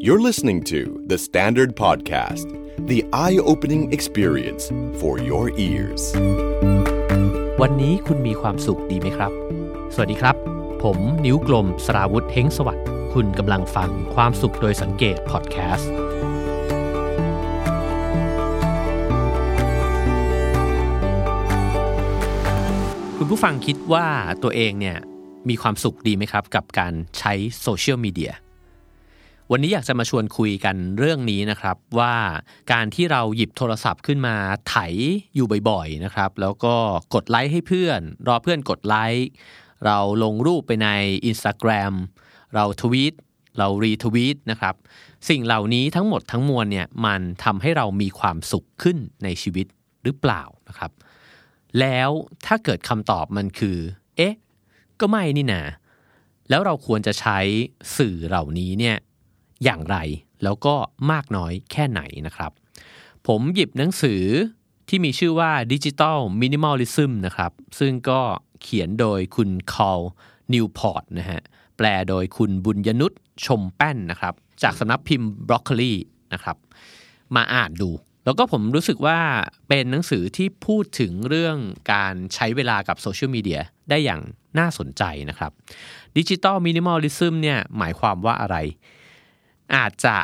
[0.00, 2.46] You're listening to The Standard Podcast,
[2.86, 6.02] the eye opening experience for your ears.
[7.60, 9.32] วันนี้คุณมีความสุขดีไหมครับ
[9.94, 10.36] สวัสดีครับ
[10.82, 15.92] ผมนิ้วกลมสราวุธเฮงสวัสดิ์คุณกำลังฟังความสุขโดยสังเกตพอดแคสต์
[23.16, 24.06] คุณผู้ฟังคิดว่า
[24.42, 24.98] ตัวเองเนี่ย
[25.48, 27.32] มีความสุขดีไหมครับ กับการใช้
[27.62, 28.32] โซเชียลมีเดีย
[29.54, 32.14] วันนี้อยากจะมาชวนคุยกันเรื่องนี้นะครับ ว่า
[32.72, 34.36] การที่เราหยิบโทรศัพท์ขึ้นมา
[34.68, 34.76] ไถ
[35.34, 36.74] อยู่บ่อยๆนะครับ แล้วก็
[37.14, 39.26] กดไลค์ให้เพื่อน รอเพื่อนกดไลค์
[39.84, 40.88] เราลงรูปไปใน
[41.30, 41.94] Instagram
[42.54, 43.14] เราทวีต
[43.58, 44.74] เรารีทวีตนะครับ
[45.28, 49.66] สิ่งเหล่านี้ทั้งหมดทั้งมวลเนี่ยมันทำให้เรามีความสุขขึ้นในชีวิต
[50.04, 50.90] หรือเปล่านะครับ
[51.80, 52.10] แล้ว
[52.46, 53.78] ถ้าเกิดคำตอบมันคือ
[54.16, 54.34] เอ๊ะ
[55.00, 55.62] ก็ไม่นี่นา
[56.50, 57.38] แล้วเราควรจะใช้
[57.96, 58.98] สื่อเหล่านี้เนี่ย
[59.64, 59.96] อย่างไร
[60.42, 60.74] แล้วก็
[61.10, 62.52] มากน้อยแค่ไหนนะครับ
[63.26, 64.22] ผมหยิบหนังสือ
[64.88, 68.20] ที่มีชื่อว่า Digital Minimalism นะครับ ซึ่งก็
[68.62, 70.00] เขียนโดยคุณ Cal
[70.52, 71.40] Newport นะฮะ
[71.76, 73.12] แปลโดยคุณบุญยนุษ
[73.46, 75.94] ชมแป้นนะครับ จากสำนักพิมพ์ Broccoli
[76.32, 76.56] นะครับ
[77.36, 77.90] มาอ่านดู
[78.24, 79.18] แล้วก็ผมรู้สึกว่า
[79.68, 81.56] เป็นหนังสือที่พูดถึงเรื่อง
[81.92, 84.20] การใช้เวลากับโซเชียลมีเดียได้อย่าง
[84.58, 85.52] น่าสนใจนะครับ
[86.16, 88.56] digital minimalism เนี่ยหมายความว่าอะไร
[89.76, 90.16] อาจจะ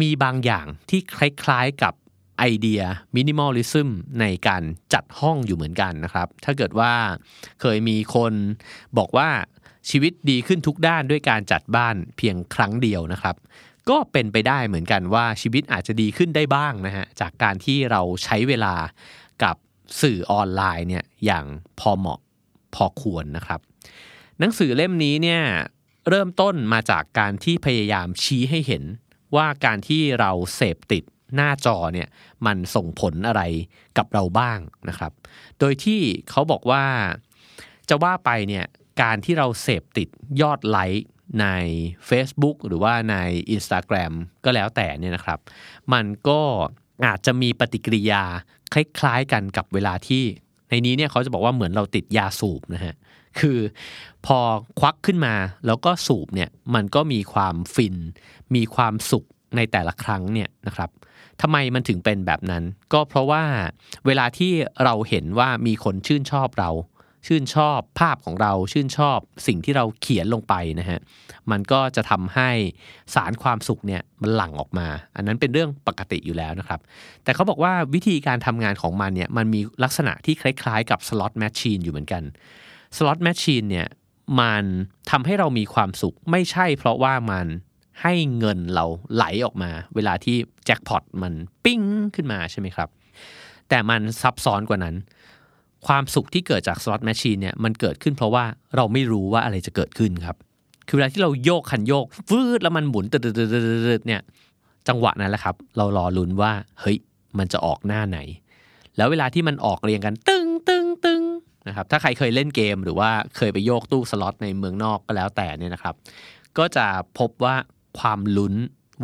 [0.00, 1.94] มีบางอย่างที่คล้ายๆกับ
[2.38, 2.82] ไอเดีย
[3.16, 4.62] minimalism ในการ
[4.94, 6.92] จัดห้องอยู่เหมือนกันนะครับ ถ้าเกิดว่า
[7.60, 8.32] เคยมีคน
[8.98, 9.28] บอกว่า
[9.90, 13.36] ชีวิตดีขึ้นทุกด้านด้วยการจัดบ้านเพียงครั้งเดียวนะครับ
[13.90, 18.74] ก็เป็นไปได้เหมือนกันว่าชีวิตอาจจะดีขึ้นได้บ้างนะฮะจากการที่เราใช้เวลา
[19.42, 19.56] กับ
[20.00, 21.44] สื่อออนไลน์เนี่ยอย่าง
[21.80, 22.20] พอเหมาะ
[22.74, 23.60] พอควรนะครับ
[24.38, 25.42] หนังสือเล่มนี้เนี่ย
[26.10, 28.84] เริ่มต้นมาจากการที่พยายามชี้ให้เห็น
[29.36, 32.08] ว่าการที่เราเสพติดหน้าจอเนี่ย
[32.46, 33.42] มันส่งผลอะไร
[33.98, 35.12] กับเราบ้างนะครับ
[35.58, 36.00] โดยที่
[36.30, 36.84] เขาบอกว่า
[37.88, 38.66] จะว่าไปเนี่ย
[39.02, 40.08] การที่เราเสพติด
[40.40, 41.08] ยอดไลค์
[41.40, 41.46] ใน
[42.08, 43.16] Facebook หรือว่าใน
[43.54, 44.12] Instagram
[44.44, 45.38] ก็แล้วแต่เนี่ยนะครับ
[45.92, 46.40] มันก็
[47.06, 48.22] อาจจะมีปฏิกิริยา
[48.72, 50.24] คล้ายๆกันกับเวลาที่
[50.70, 52.94] ในนี้เนี่ยเขาจะบอกว่าเหมือนเราติดยาสูบนะฮะ
[53.38, 53.58] คือ
[54.26, 54.38] พอ
[54.80, 55.34] ควักขึ้นมา
[55.66, 57.96] แล้วก็สูบเนี่ยมันก็มีความฟิน
[58.54, 59.26] มีความสุข
[59.56, 60.90] ในแต่ละครั้งเนี่ยนะครับ
[61.40, 63.44] ทำไมมันถึงเป็นแบบนั้น ก็เพราะว่า
[64.06, 64.52] เวลาที่
[64.84, 66.70] เราเห็นว่ามีคนชื่นชอบเรา
[67.26, 71.00] ชื่นชอบภาพของเราชื่นชอบสิ่งที่เราเขียนลงไปนะฮะ
[71.50, 72.50] มันก็จะทำให้
[73.14, 76.80] สารความสุขเนี่ยมันหลั่งออกมา อันนั้นเป็นเรื่องปกติอยู่แล้วนะครับ
[77.24, 82.22] แต่เขาบอกว่าวิธีการทำงานของมันเนี่ยมันมีลักษณะที่คล้ายๆ กับสล็อตแมชชีนอยู่เหมือนกัน
[82.96, 83.88] สล็อตแมชชีนเนี่ย
[84.40, 84.64] มัน
[85.10, 87.46] ทำให้เรามีความสุขไม่ใช่เพราะว่ามัน
[88.02, 90.36] ให้เงินเราไหลออกมา เวลาที่
[90.66, 91.32] แจ็คพอตมัน
[91.64, 91.80] ปิ้ง
[92.14, 92.88] ขึ้นมาใช่ไหมครับ
[93.68, 94.96] แต่มันซับซ้อนกว่านั้น
[95.86, 98.44] ความสุขที่เกิดจาก slot machine เนี่ยมันเกิดขึ้นเพราะว่า
[98.76, 100.36] เราไม่รู้ว่าอะไรจะเกิดขึ้นครับ
[100.88, 103.18] คือเวลาที่เราโยกคันโยกฟืดแล้วมันหมุนตึ
[103.98, 104.20] ดๆเนี่ย
[104.88, 106.98] จังหวะนั้นแหละครับ เรารอลุ้นว่าเฮ้ย
[107.38, 108.18] มันจะออกหน้าไหน
[108.96, 111.19] แล้วเวลาที่มันออกเรียงกัน ตึงตึงตึง
[111.68, 115.94] นะครับถ้าใครเคยเล่นเกมหรือว่าเคยไปโยกตู้สล็อตในเมืองนอกก็แล้วแต่เนี่ยนะครับ
[116.58, 116.86] ก็จะ
[117.18, 117.54] พบว่า
[117.98, 118.54] ความลุ้น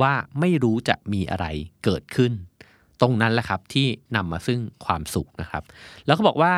[0.03, 1.47] ว่าไม่รู้จะมีอะไร
[1.85, 2.33] เกิดขึ้น
[3.01, 5.63] ตรงนั้นแหละครับที่นำมาซึ่งความสุขนะครับ
[6.07, 6.55] แล้วเขาบอกว่า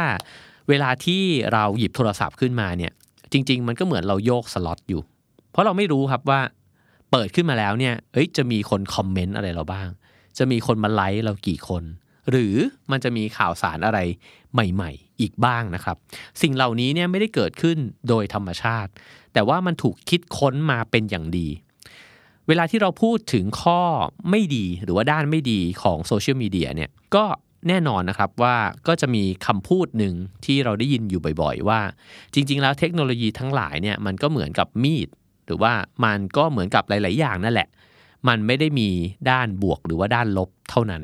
[0.69, 1.22] เวลาที่
[1.53, 2.92] เราหยิบโทรศัพท์ขึ้นมาเนี่ย
[3.32, 5.03] จริง ๆ มันก็เหมือนเราโยกสล็อตอยู่
[5.50, 6.41] เพราะเราไม่รู้ครับว่า
[7.10, 9.88] เปิดขึ้นมาแล้วเนี่ยเอ้ยจะมีคนคอมเมนต์อะไรเราบ้าง
[10.38, 11.82] จะมีคนมาไลค์เรากี่คน
[12.31, 12.55] หรือ
[12.91, 13.99] มันจะมีข่าวสารอะไร
[14.53, 15.97] ใหม่ๆ อีกบ้างนะครับ
[16.43, 17.78] สิ่งเหล่านี้เนี่ยไม่ได้เกิดขึ้น
[18.09, 18.91] โดยธรรมชาติ
[19.33, 21.49] แต่ว่ามันถูกคิดค้นมาเป็นอย่างดี
[22.49, 23.81] เวลาที่เราพูดถึงข้อ
[24.31, 27.25] ไม่ดีหรือว่าด้านไม่ดีของโซเชียลมีเดียเนี่ยก็
[27.69, 28.56] แน่นอนนะครับว่า
[28.87, 31.81] ก็จะมีคำพูดหนึ่งที่เราได้ยินอยู่บ่อยๆ ว่า
[32.34, 35.09] จริง ๆ แล้วเทคโนโลยีทั้งหลายเนี่ยมันก็เหมือนกับมีด
[35.47, 35.72] หรือว่า
[36.05, 37.69] มันก็เหมือนกับหลาย ๆ อย่างนั่นแหละ
[38.28, 38.88] มันไม่ได้มี
[39.31, 41.02] ด้านบวกหรือว่าด้านลบเท่านั้น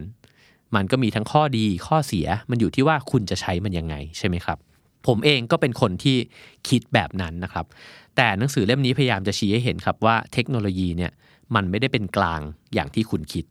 [0.75, 4.59] มันก็มีทั้งข้อดีข้อเสียมันอยู่ที่ว่าคุณจะใช้มันยังไงใช่ไหมครับ
[5.07, 6.17] ผมเองก็เป็นคนที่
[6.69, 7.67] คิดแบบนั้นนะครับ
[8.17, 11.13] แต่หนังสือเล่มนี้พยายามจะชี้ให้เห็นครับว่าเทคโนโลยีเนี่ย
[11.55, 12.41] มันไม่ได้เป็นกลาง
[12.75, 13.45] อย่างที่คุณคิด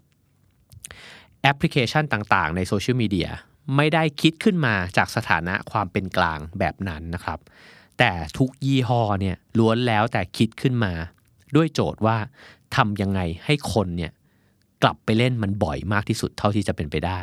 [1.41, 3.29] แอปพลิเคชันต่างๆ ในโซเชียลมีเดีย
[3.75, 7.39] ไม่ได้คิดขึ้นมาจากสถานะความเป็นกลางแบบนั้นนะครับ
[7.99, 10.93] แต่ทุกยี่ห้อเนี่ยล้วนแล้วแต่คิดขึ้นมา
[11.55, 12.17] ด้วยโจทย์ว่า
[12.75, 14.11] ทำยังไงให้คนเนี่ย
[14.83, 17.19] กลับไปเล่นมันบ่อยมากที่สุดเท่าที่จะเป็นไปได้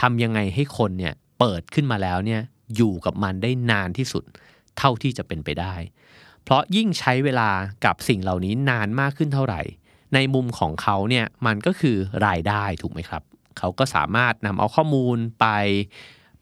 [0.00, 2.40] ทำยังไงให้คนเนี่ยเปิดขึ้นมาแล้วเนี่ย
[2.76, 4.24] อยู่กับมันได้นานที่สุด
[4.78, 5.74] เท่าที่จะเป็นไปได้
[6.42, 7.50] เพราะยิ่งใช้เวลา
[7.84, 9.62] กับสิ่งเหล่านี้นานมากขึ้นเท่าไหร่
[10.14, 11.96] ในมุมของเขาเนี่ยมันก็คือ
[12.26, 13.22] รายได้ถูกไหมครับ
[13.58, 15.46] เขาก็สามารถนำเอาข้อมูลไป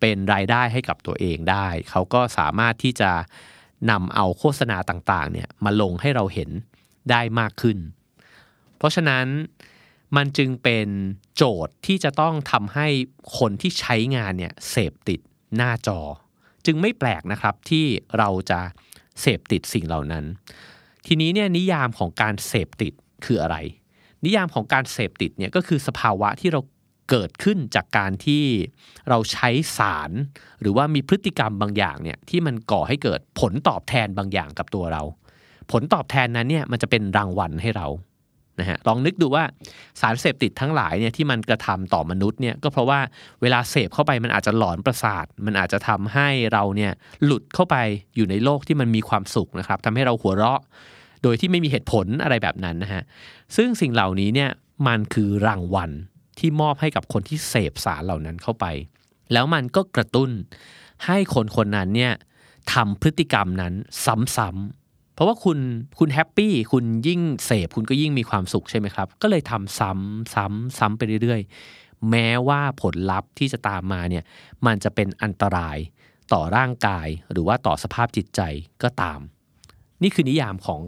[0.01, 3.11] เป็นรายได้ให้กับตัวเองได้ เขาก็สามารถที่จะ
[3.91, 6.51] นำเอาโฆษณาต่างๆเนี่ยมาลงให้เราเห็น
[7.11, 7.79] ได้มากขึ้น
[8.77, 9.27] เพราะฉะนั้น
[10.17, 10.89] มันจึงเป็น
[11.37, 12.89] โจทย์ที่จะต้องทำให้
[13.39, 15.21] คนที่ใช้งานเนี่ยเสพติด
[15.57, 16.01] หน้าจอ
[16.67, 17.85] จึงไม่แปลกนะครับที่
[18.19, 18.61] เราจะ
[19.21, 20.25] เสพติดสิ่งเหล่านั้น
[21.07, 22.93] ทีนี้เนี่ยนิยามของการเสพติด
[23.25, 23.57] คืออะไร
[24.25, 26.61] นิยามของการเสพติดเนี่ยก็คือสภาวะที่เรา
[27.11, 28.45] เกิดขึ้นจากการที่
[29.09, 30.11] เราใช้สาร
[30.61, 35.03] หรือว่ามีพฤติกรรมบางอย่างเนี่ยที่มันก่อให้เกิดผลตอบแทนบางอย่างกับตัวเรา
[35.71, 37.87] ผลตอบแทนนั้นเนี่ยมันจะเป็นรางวัลให้เรา
[38.61, 39.45] นะฮะลองนึกดูว่า
[40.01, 43.01] สารเสพติดทั้งหลายเนี่ยที่มันกระทำต่อมนุษย์เนี่ยก็เพราะว่า
[43.43, 46.93] เวลาเสพเข้าไปมันอาจจะหลอนประสาท มันอาจจะทำให้เราเนี่ย
[47.25, 47.77] หลุดเข้าไป
[48.17, 50.61] อยู่ในโลกที่มันมีความสุขนะครับทำให้เราหัวเราะ
[51.23, 53.03] โดยที่ไม่มีเหตุผลอะไรแบบนั้นนะฮะ
[53.57, 54.51] ซึ่งสิ่งเหล่านี้เนี่ย
[54.87, 55.91] มันคือรางวัล
[56.39, 58.67] ที่มอบให้กับคนที่เสพสารเหล่านั้นเข้าไป
[59.33, 60.31] แล้วมันก็กระตุ้น
[61.07, 62.13] ให้คนคนนั้นเนี่ย
[62.73, 63.75] ทำพฤติกรรมนั้น
[64.37, 64.78] ซ้ำๆ
[65.19, 65.59] เพราะว่าคุณ
[65.99, 74.25] คุณแฮปปี้คุณยิ่งเสพคุณก็ยิ่งมีความสุขใช่ไหมครับ ก็เลยทำซ้ำซ้ำซ้ำไปเรื่อยๆ แม้ว่าผลลัพธ์ที่จะตามมาเนี่ย
[74.67, 75.79] มันจะเป็นอันตราย
[76.33, 78.41] ต่อร่างกายหรือว่าต่อสภาพจิตใจ
[78.83, 79.21] ก็ตาม
[80.03, 80.81] นี่คือนิยามของ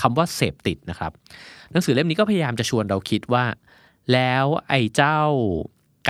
[0.00, 1.12] คำว่าเสพติดนะครับ
[1.72, 3.44] หนังสือเล่มนี้ก็พยายามจะชวนเราคิดว่า
[4.12, 5.20] แล้วไอ้เจ้า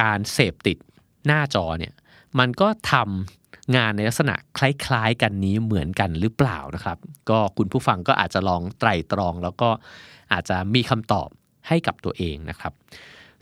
[0.01, 0.79] การเสพติด
[1.27, 1.95] หน้าจอเนี่ย
[2.39, 6.99] มันก็ทำ งานในลักษณะคล้ายๆ กันนี้เหมือนกันหรือเปล่านะครับ
[7.31, 9.71] ก็คุณผู้ฟังก็อาจจะลองไตร่ตรอง แล้วก็
[10.33, 11.29] อาจจะมีคำตอบ
[11.69, 12.73] ให้กับตัวเองนะครับ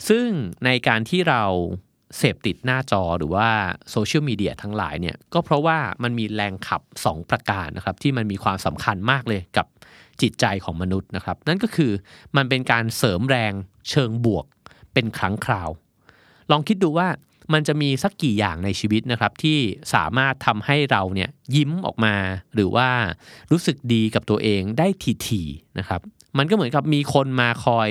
[0.08, 0.26] ซึ่ง
[0.64, 1.42] ในการที่เรา
[2.18, 3.48] เสพติดหน้าจอหรือว่า
[3.90, 9.66] โซเชียลมีเดียทั้งหลายเนี่ยก็เพราะว่ามันมีแรงขับ 2 ประการนะครับที่มันมีความสำคัญมากเลยกับ
[10.22, 11.92] จิตใจของมนุษย์นะครับ นั่นก็คือ
[12.36, 13.52] มันเป็นการเสริมแรง
[13.90, 14.44] เชิงบวก
[14.92, 15.70] เป็นครั้งคราว
[16.50, 17.08] ลองคิดดูว่า
[17.52, 19.58] มันจะมีสักกี่อย่างในชีวิตนะครับ ที่
[19.94, 22.14] สามารถทำให้เราเนี่ยยิ้มออกมา
[22.54, 22.88] หรือว่า
[23.52, 24.86] รู้สึกดีกับตัวเองได้
[25.26, 26.00] ทีๆนะครับ
[26.38, 27.90] มันก็เหมือนกับมีคนมาคอย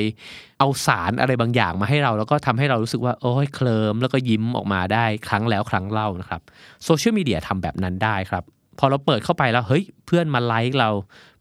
[0.60, 6.42] เอาสารอะไรบางอย่างมาให้เรา แล้วก็ทำให้เรารู้สึกว่าโอ้ยเคลิมแล้วก็ยิ้มออกมาได้ครั้งแล้วครั้งเล่านะครับ
[6.86, 8.44] โซเชียลมีเดียทำแบบนั้นได้ครับ
[8.80, 10.90] พอเราเปิดเข้าไปแล้วเฮ้ยเพื่อนมาไลค์เรา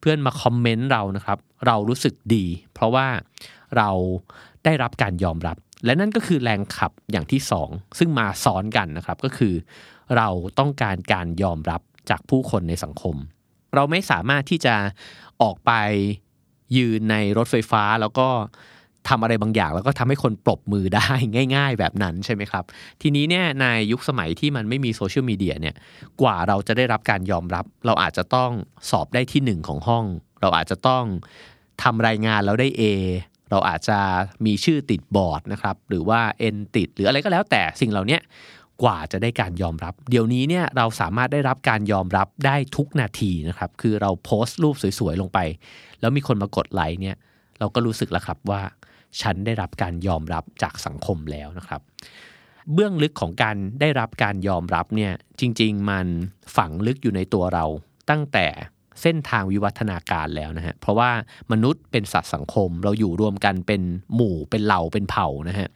[0.01, 2.45] เพื่อนมาคอมเมนต์เรานะครับ เรารู้สึกดี
[2.75, 3.07] เพราะว่า
[3.77, 3.91] เรา
[4.65, 9.55] ได้รับการยอมรับ และนั่นก็คือแรงขับอย่างที่สองซึ่งมาซ้อนกันนะครับก็คือ
[10.17, 10.29] เรา
[10.59, 13.17] ต้องการการยอมรับจากผู้คนในสังคม
[13.75, 14.75] เราไม่สามารถที่จะ
[15.43, 15.73] ออกไป
[16.77, 18.29] ยืนในรถไฟฟ้าแล้วก็
[19.09, 21.09] ทำอะไรบางอย่าง แล้วก็ทำให้คนปรบมือได้
[21.57, 22.65] ง่าย ๆ แบบนั้นใช่ไหมครับ
[23.03, 25.75] ทีนี้เนี่ยในยุคสมัยที่มันไม่มีโซเชียลมีเดียเนี่ย
[26.21, 28.51] กว่าเราจะได้รับการยอมรับ เราอาจจะต้อง
[28.91, 30.05] สอบได้ที่หนึ่งของห้อง
[30.41, 31.05] เราอาจจะต้อง
[31.83, 32.83] ทำรายงานแล้วได้ A
[33.51, 33.99] เราอาจจะ
[34.47, 36.21] มีชื่อติดบอร์ดนะครับหรือว่า
[36.55, 38.19] N ติดหรืออะไรก็แล้วแต่สิ่งเหล่านี้
[38.83, 45.39] กว่าจะได้การยอมรับ เดี๋ยวนี้เนี่ยเราสามารถได้รับการยอมรับได้ทุกนาทีนะครับคือเราโพสต์รูปสวยๆลงไป
[46.01, 47.17] แล้วมีคนมากดไลค์เนี่ย
[47.59, 48.63] เราก็รู้สึกแล้วครับว่า
[49.21, 51.81] ฉันได้รับการยอมรับจากสังคมแล้วนะครับ
[52.73, 56.07] เบื้องลึกของการได้รับการยอมรับเนี่ยจริง ๆ มัน
[56.57, 57.65] ฝังลึกอยู่ในตัวเรา
[58.11, 58.47] ตั้งแต่
[59.03, 61.11] เส้นทางวิวัฒนาการแล้วนะฮะเพราะว่า
[61.53, 63.83] มนุษย์เป็นสัตว์สังคม เราอยู่รวมกันเป็น
[64.15, 65.69] หมู่เป็นเหล่าเป็นเผ่านะฮะ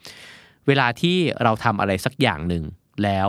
[0.66, 2.64] เวลาที่เราทำอะไรสักอย่างหนึ่ง
[3.04, 3.28] แล้ว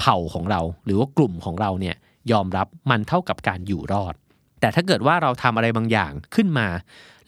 [0.00, 1.96] เผ่าของเรา หรือว่ากลุ่มของเราเนี่ย
[2.32, 4.14] ยอมรับมันเท่ากับการอยู่รอด
[4.60, 6.68] แต่ถ้าเกิดว่าเราทำอะไรบางอย่างขึ้นมา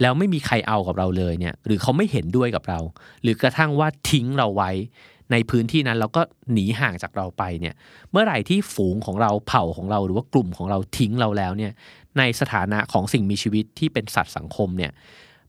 [0.00, 2.80] แล้วไม่มีใครเอากับเราเลยเนี่ยหรือเขาไม่เห็นด้วยกับเรา
[3.22, 4.70] หรือกระทั่งว่าทิ้งเราไว้
[5.30, 7.74] ในพื้นที่นั้นเราก็หนีห่างจากเราไปเนี่ย
[8.10, 11.72] เมื่อไหร่ที่ฝูงของเราเผ่าของเราหรือว่ากลุ่มของเราทิ้งเราแล้วเนี่ย
[12.18, 14.92] ในสถานะของสิ่งมีชีวิตที่เป็นสัตว์สังคมเนี่ย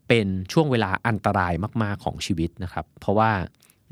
[0.07, 1.53] เป็นช่วงเวลาอันตราย
[1.83, 3.31] มากๆของชีวิตนะครับ เพราะว่า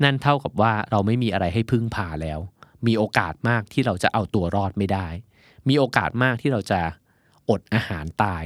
[0.02, 2.38] นั่นเท่ากับว่าเราไม่มีอะไรให้พึ่งพาแล้ว
[2.86, 5.06] มีโอกาสมากที่เราจะเอาตัวรอดไม่ได้
[5.68, 6.80] มีโอกาสมากที่เราจะ
[7.50, 8.44] อดอาหารตาย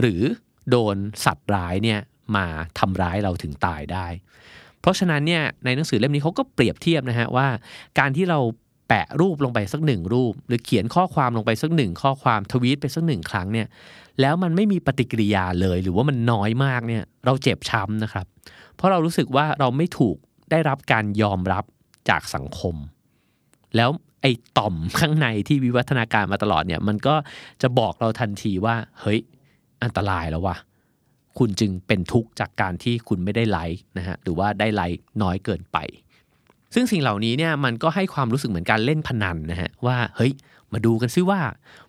[0.00, 0.22] หรือ
[0.70, 2.00] โดนสัตว์ร้ายเนี่ย
[2.36, 2.46] มา
[2.78, 4.06] ทำร้ายเราถึงตายได้
[4.84, 7.48] เพราะฉะนั้นเนี่ยในหนังสือเล่มนี้เขาก็เปรียบเทียบนะฮะว่า
[7.98, 8.38] การที่เรา
[8.88, 13.66] แปะรูปลงไปสักหนึ่งรูป หรือเขียนข้อความลงไปสักหนึ่งข้อความทวีตไปสักหนึ่งครั้งเนี่ย
[14.20, 18.26] แล้วมันไม่มีปฏิกิริยาเลย หรือว่ามันน้อยมากเนี่ยเราเจ็บช้ำนะครับ
[18.76, 20.16] เพราะเรารู้สึกว่าเราไม่ถูก
[20.50, 21.64] ได้รับการยอมรับ
[22.08, 22.74] จากสังคม
[23.76, 23.90] แล้ว
[24.22, 27.14] ไอ้ต่อมข้างในที่วิวัฒนาการมาตลอดเนี่ยมันก็
[27.62, 29.20] จะบอกเราทันทีว่า เฮ้ย
[29.82, 30.56] อันตรายแล้ววะ
[31.38, 35.78] คุณจึงเป็นทุกข์จากการที่คุณไม่ได้ไลค์นะฮะหรือว่าได้ไลค์น้อยเกินไป
[36.74, 40.32] ซึ่งสิ่งเหล่านี้เนี่ยมันก็ให้ความรู้สึกเหมือนการเล่นพนันนะฮะว่าเฮ้ย
[40.72, 41.40] มาดูกันซิว่า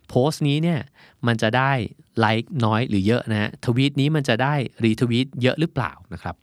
[0.08, 0.80] โพสต์นี้เนี่ย
[1.26, 1.72] มันจะได้
[2.18, 6.36] ไลค์น้อยหรือเยอะนะฮะทวีตนี้มันจะได้รีทวีตเยอะหรือเปล่านะครับ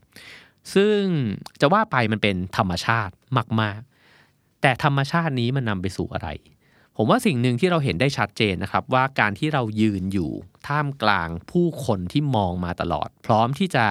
[0.74, 1.00] ซึ่ง
[1.62, 3.14] จะว่าไปมันเป็นธรรมชาติ
[3.62, 3.80] มาก
[4.22, 6.30] ๆ แต่ธรรมชาตินี้มันนำไปสู่อะไร
[6.98, 10.32] ผมว่าสิ่งหนึ่งที่เราเห็นได้ชัดเจนนะครับ ว่าการที่เรายืนอยู่
[10.68, 13.86] ท่ามกลางผู้คนที่มองมาตลอด พร้อมที่จะ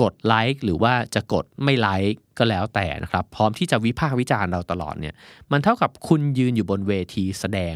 [0.00, 5.14] กดไลค์หรือว่าจะกดไม่ไลค์ก็แล้วแต่นะครับ พร้อมที่จะวิพากษ์วิจารณ์เราตลอดเนี่ย
[5.52, 7.74] มันเท่ากับคุณยืนอยู่บนเวทีแสดง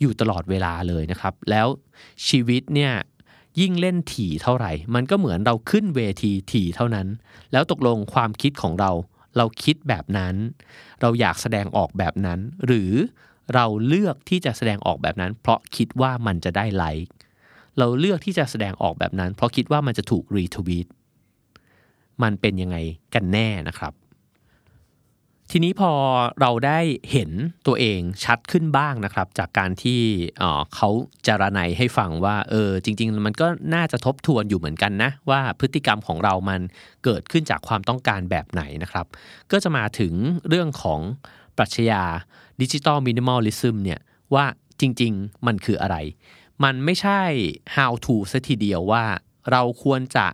[0.00, 1.66] อยู่ตลอดเวลาเลยนะครับ แล้ว
[2.28, 2.92] ชีวิตเนี่ย
[3.60, 7.06] ยิ่งเล่นถี่เท่าไหร่ มันก็เหมือนเราขึ้นเวทีถี่เท่านั้น
[7.52, 8.90] แล้วตกลงความคิดของเรา
[9.36, 10.34] เราคิดแบบนั้น
[11.00, 12.92] เราอยากแสดงออกแบบนั้น หรือ
[13.54, 17.06] เราเลือกที่จะแสดงออกแบบนั้น เพราะคิดว่ามันจะได้ไลค์
[17.78, 20.86] เราเลือกที่จะแสดงออกแบบนั้น เพราะคิดว่ามันจะถูกรีทวีต
[22.22, 22.76] มันเป็นยังไง
[23.14, 23.94] กันแน่นะครับ
[25.50, 25.92] ทีนี้พอ
[26.40, 26.80] เราได้
[27.12, 27.30] เห็น
[27.66, 30.00] ตัวเองชัดขึ้นบ้างนะครับ จากการที่
[30.74, 30.88] เขา
[31.26, 36.60] จาระไนให้ฟังว่าเออจริง ๆ มันก็น่าจะทบทวนอยู่เหมือนกันนะ ว่าพฤติกรรมของเรามัน
[37.04, 39.06] เกิดขึ้นจากความต้องการแบบไหนนะครับ
[39.52, 40.12] ก็จะมาถึง
[40.48, 41.00] เรื่องของ
[41.60, 42.02] ปรัชญา
[42.60, 44.00] digital minimalism เนี่ย
[44.34, 44.44] ว่า
[44.80, 45.96] จริง ๆ มันคืออะไร
[46.64, 47.20] มันไม่ใช่
[47.76, 49.04] how to ซะทีเดียวว่า
[49.50, 50.26] เราควรจะ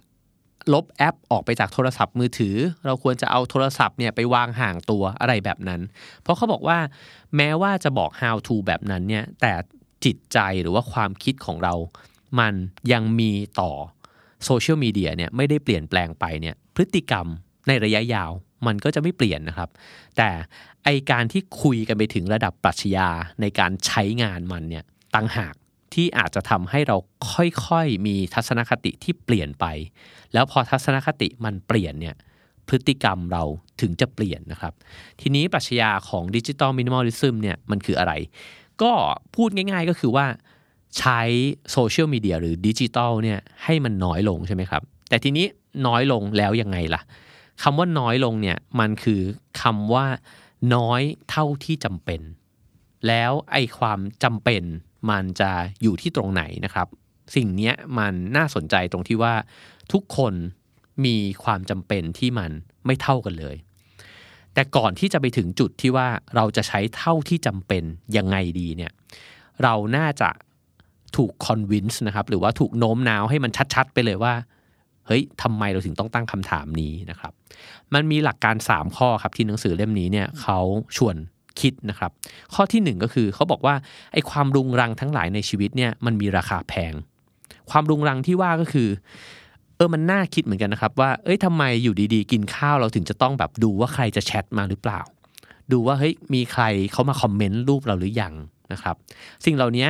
[0.72, 2.56] ลบแอปออกไปจากโทรศัพท์มือถือ
[2.86, 5.80] เราควรจะเอาโทรศัพท์เนี่ยไปวางห่างตัวอะไรแบบนั้น
[6.22, 6.78] เพราะเขาบอกว่า
[7.36, 9.52] แม้ว่าจะบอก how to แบบนั้นเนี่ยแต่
[10.04, 11.74] จิตใจหรือว่าความคิดของเรา
[12.38, 12.54] มัน
[12.92, 13.72] ยังมีต่อ
[14.44, 17.26] โซเชียลมีเดียเนี่ยไม่ได้เปลี่ยนแปลงไปเนี่ยพฤติกรรม
[17.66, 18.32] ในระยะยาว
[18.66, 19.70] มันก็จะไม่เปลี่ยนนะครับ
[20.16, 20.28] แต่
[20.84, 23.08] ไอการที่คุยกันไปถึงระดับปรัชญา
[23.40, 24.84] ในการใช้งานมันเนี่ย
[25.14, 25.54] ตั้งหาก
[25.94, 26.96] ที่อาจจะทำให้เรา
[27.32, 29.66] ค่อยๆมีทัศนคติที่เปลี่ยนไป
[30.32, 32.16] แล้วพอทัศนคติมันเปลี่ยนเนี่ย
[32.68, 33.42] พฤติกรรมเรา
[33.80, 34.72] ถึงจะเปลี่ยนนะครับ
[35.20, 38.12] ทีนี้ปรัชญาของ digital minimalism เนี่ยมันคืออะไร
[38.82, 38.92] ก็
[39.34, 40.26] พูดง่ายๆก็คือว่า
[40.98, 41.20] ใช้
[41.72, 45.46] โซเชียลมีเดียหรือดิจิตอลเนี่ยให้มันน้อยลงใช่ไหมครับ แต่ทีนี้
[45.86, 47.00] น้อยลงแล้วยังไงล่ะ
[47.62, 49.20] คำว่าน้อยลงเนี่ยมันคือ
[49.62, 50.06] คำว่า
[50.74, 52.20] น้อยเท่าที่จำเป็น
[53.08, 54.62] แล้วไอ้ความจำเป็น
[55.10, 55.50] มันจะ
[55.82, 56.88] อยู่ที่ตรงไหนนะครับ
[57.34, 59.34] สิ่งนี้มันน่าสนใจตรงที่ว่า
[59.92, 60.34] ทุกคน
[61.04, 62.50] มีความจำเป็นที่มัน
[62.86, 63.56] ไม่เท่ากันเลย
[64.54, 67.82] แต่ก่อนที่จะไปถึงจุดที่ว่าเราจะใช้เท่าที่จำเป็น
[68.16, 68.92] ยังไงดีเนี่ย
[69.62, 70.30] เราน่าจะ
[71.16, 74.34] ถูกคอนวินส์นะครับหรือว่าถูกโน้มน้าวให้มันชัดๆ ไปเลยว่า
[75.06, 77.32] เฮ้ยทำไมเราถึงต้องตั้งคำถามนี้นะครับ
[77.94, 80.58] มันมีหลักการ 3 ข้อครับที่หนังสือเล่มนี้เนี่ยเขา
[80.96, 81.16] ชวน
[81.60, 82.10] คิดนะครับ
[82.54, 83.74] ข้อที่ 1 ก็คือเขาบอกว่า
[84.12, 86.92] ไอ้ความรุงรังทั้งหลายในชีวิตเนี่ยมันมีราคาแพง
[87.70, 88.88] ความรุงรังที่ว่าก็คือ
[89.76, 95.00] เออมันน่าคิดเหมือนกันนะครับว่าเอ้ยทำไมอยู่ดีๆ กินข้าวเราถึงจะต้องแบบดูว่าใครจะแชทมาหรือเปล่า
[95.72, 98.34] ดูว่าเฮ้ยมีใครเขามาคอมเมนต์รูปเราหรือยัง
[98.72, 98.96] นะครับ
[99.44, 99.86] สิ่งเหล่านี้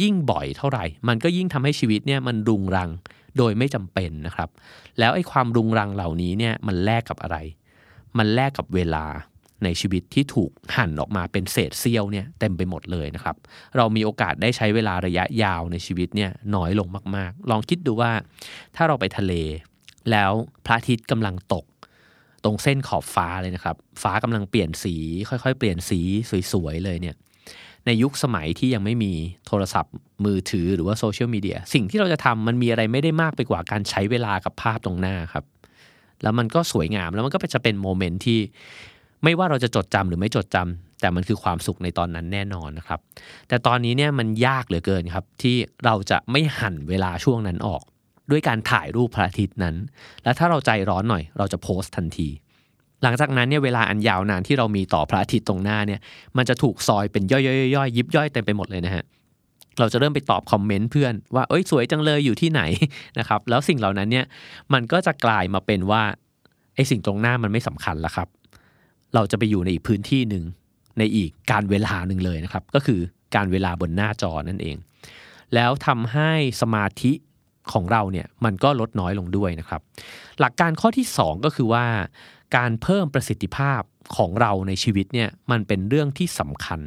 [0.00, 2.90] ยิ่งบ่อยเท่าไหร่ มันก็ยิ่งทำให้ชีวิตเนี่ยมันรุงรัง
[3.38, 4.48] โดยไม่จำเป็นนะครับ
[4.98, 7.36] แล้วไอ้ความรุงรังเหล่านี้เนี่ยมันแลกกับอะไร
[8.18, 9.06] มันแลกกับเวลา
[9.64, 13.36] ในชีวิตที่ถูกหั่นออกมาเป็นเศษเสี้ยวเนี่ยเต็มไปหมดเลยนะครับ
[13.76, 18.12] เรามีโอกาสได้ใช้เวลาระยะยาวในชีวิตเนี่ยน้อยลงมากๆ ลองคิดดูว่า
[18.76, 19.32] ถ้าเราไปทะเล
[20.10, 20.32] แล้ว
[20.66, 21.64] พระอาทิตย์กำลังตก
[22.44, 24.96] ตรงเส้นขอบฟ้าเลยนะครับ ฟ้ากำลังเปลี่ยนสี
[25.28, 26.00] ค่อยๆ เปลี่ยนสี
[26.52, 27.16] สวยๆเลยเนี่ย
[27.86, 29.12] ในยุคสมัยที่ยังไม่มี
[29.46, 35.44] โทรศัพท์มือถือหรือว่าโซเชียลมีเดียสิ่งที่เราจะทำมันมีอะไรไม่ได้มากไปกว่าการใช้เวลากับภาพตรงหน้าครับ
[36.22, 38.40] แล้วมันก็สวยงามแล้วมันก็จะเป็นโมเมนต์ที่
[39.24, 43.00] ไม่ว่าเราจะจดจำหรือไม่จดจำแต่มันคือความสุขในตอนนั้นแน่นอนนะครับ
[43.48, 47.82] แต่ตอนนี้เนี่ยมันยากเหลือเกินครับ ที่เราจะไม่หั่นเวลาช่วงนั้นออก
[48.30, 49.76] ด้วยการถ่ายรูปพระอาทิตย์นั้น
[50.22, 52.28] และถ้าเราใจร้อนหน่อย เราจะโพสต์ทันที
[53.04, 56.00] หลังจากนั้นเนี่ยเวลาอันยาวนานที่เรามีต่อพระอาทิตย์ตรงหน้าเนี่ย
[56.36, 57.38] มันจะถูกซอยเป็นย่
[57.82, 59.04] อยๆยิบย่อยเต็มไปหมดเลยนะฮะ
[59.78, 62.62] เราจะเริ่มไปตอบคอมเมนต์เพื่อนว่าเอ้ยสวยจังเลยอยู่ที่ไหน
[63.18, 64.26] นะครับ แล้วสิ่งเหล่านั้นเนี่ย
[64.72, 66.02] มันก็จะกลายมาเป็นว่า
[66.74, 68.28] ไอ้สิ่งตรงหน้ามันไม่สำคัญแล้วครับ
[69.14, 70.44] เราจะไปอยู่ในอีกพื้นที่หนึ่ง
[70.98, 73.00] ในอีกการเวลาหนึ่งเลยนะครับ ก็คือ
[73.34, 74.76] การเวลาบนหน้าจอนั่นเอง
[75.54, 76.30] แล้วทำให้
[76.60, 77.12] สมาธิ
[77.72, 79.80] ของเราเนี่ยมันก็ลดน้อยลงด้วยนะครับ
[80.40, 81.84] หลักการข้อที่ 2 ก็คือว่า
[82.56, 83.82] การเพิ่มประสิทธิภาพ
[84.16, 86.80] ของเราในชีวิตเนี่ยมันเป็นเรื่องที่สำคัญ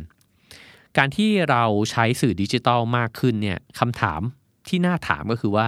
[0.97, 4.21] การที่เราใช้สื่อดิจิทัลมากขึ้นเนี่ยคำถาม
[4.67, 5.67] ที่น่าถามก็คือว่า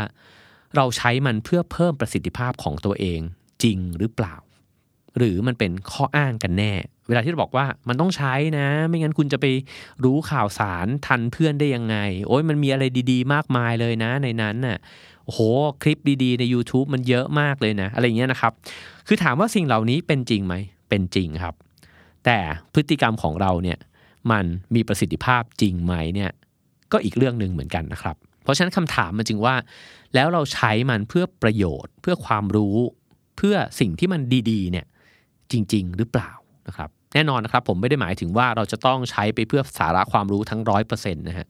[0.75, 3.19] เราใช้มันเพื่อเพิ่มประสิทธิภาพของตัวเอง
[3.63, 4.35] จริงหรือเปล่า
[5.17, 6.73] หรือมันเป็นข้ออ้างกันแน่
[7.07, 9.45] เวลาที่เราบอกว่ามันต้องใช้นะ ไม่งั้นคุณจะไป
[10.03, 14.77] รู้ข่าวสารทันเพื่อนได้ยังไง โอ้ยมันมีอะไรดี ๆ มากมายเลยนะในนั้นน่ะ
[15.29, 15.43] โอ้โห
[15.81, 18.53] คลิปดีๆ ใน YouTube มันเยอะมากเลยนะอะไรเงี้ยนะครับ
[19.07, 20.55] คือถามว่าสิ่งเหล่านี้เป็นจริงไหม
[20.89, 21.55] เป็นจริงครับ
[22.25, 22.37] แต่
[22.73, 23.77] พฤติกรรมของเราเนี่ย
[24.31, 24.45] มัน
[24.75, 26.31] มีประสิทธิภาพจริงไหมเนี่ย
[26.91, 29.55] ก็อีกเรื่องหนึ่งเหมือนกันนะครับ เพราะฉะนั้นคำถามมันจึงว่า
[30.15, 32.77] แล้วเราใช้มันเพื่อประโยชน์ เพื่อความรู้
[33.37, 34.21] เพื่อสิ่งที่มัน
[34.51, 34.85] ดีๆเนี่ย
[35.51, 36.31] จริง ๆ หรือเปล่า
[36.67, 41.47] นะครับแน่นอนนะครับผมไม่ได้หมายถึงว่าเราจะต้องใช้ไปเพื่อสาระความรู้ทั้งร้อยเปอร์เซ็นต์นะฮะ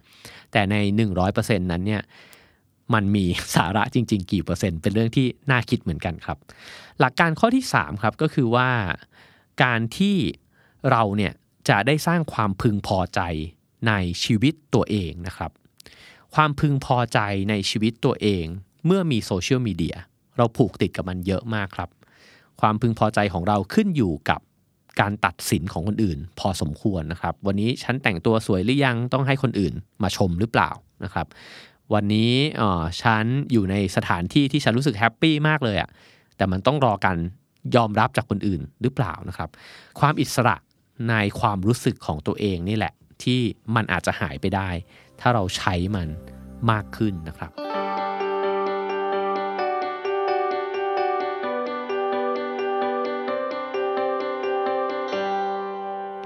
[0.51, 2.01] แต่ในหนึ่งร้อยเปอร์เซ็นต์นั้นเนี่ย
[2.93, 6.37] มันมีสาระจริง ๆ กี่เปอร์เซ็นต์เป็นเรื่องที่น่าคิดเหมือนกันครับ
[6.99, 8.69] หลักการข้อที่3ครับก็คือว่า
[9.63, 10.17] การที่
[10.91, 11.33] เราเนี่ย
[11.69, 13.21] จะได้สร้างความพึงพอใจ
[13.87, 13.93] ใน
[14.23, 15.51] ชีวิตตัวเองนะครับ
[16.35, 17.19] ความพึงพอใจ
[17.49, 18.45] ในชีวิตตัวเอง
[18.85, 19.95] เมื่อมีโซเชียลมีเดีย
[20.37, 21.89] เราผูกติดกับมันเยอะมากครับ
[22.61, 24.41] ความพึงพอใจของเราขึ้นอยู่กับ
[25.01, 30.69] การตัดสินของคนอื่น พอสมควรนะครับ วันนี้ฉันแต่งตัวสวยหรือยังต้องให้คนอื่นมาชมหรือเปล่า
[31.03, 31.27] นะครับ
[31.93, 32.33] วันนี้
[33.01, 35.89] ฉันอยู่ในสถานที่ที่ฉันรู้สึกแฮปปี้มากเลยอะ่ะ
[36.37, 37.17] แต่มันต้องรอการ
[37.75, 39.49] ยอมรับจากคนอื่นหรือเปล่านะครับ
[39.99, 40.55] ความอิสระ
[41.09, 42.93] ในความรู้สึกของตัวเองนี่แหละ
[43.23, 43.39] ที่
[43.75, 44.69] มันอาจจะหายไปได้
[45.19, 46.07] ถ้าเราใช้มัน
[46.71, 47.51] มากขึ้นนะครับ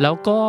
[0.01, 0.39] แล้วก็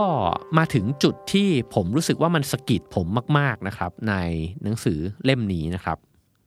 [0.59, 3.07] มาถึงจุดที่ผมรู้สึกว่ามันสะกิดผม
[3.39, 4.15] มาก ๆนะครับ ใน
[4.63, 5.99] หนังสือเล่มนี้นะครับ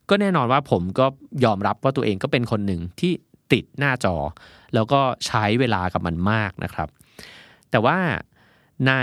[0.10, 1.06] ก็แน่นอนว่าผมก็
[1.46, 3.12] ยอมรับว่าตัวเองก็เป็นคนหนึ่งที่
[3.52, 4.16] ติดหน้าจอ
[4.74, 6.90] แล้วก็ใช้เวลากับมันมากนะครับ
[7.72, 7.98] แต่ว่า
[8.88, 8.94] ใน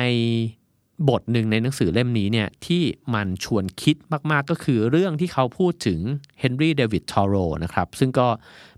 [1.08, 2.82] บทหนึ่งในหนังสือเล่มนี้เนี่ยที่
[3.14, 3.96] มันชวนคิด
[4.30, 6.00] มาก ๆ ก็คือเรื่องที่เขาพูดถึง
[6.40, 7.34] เฮนรี่เดวิดทอโร
[7.64, 8.28] นะครับ ซึ่งก็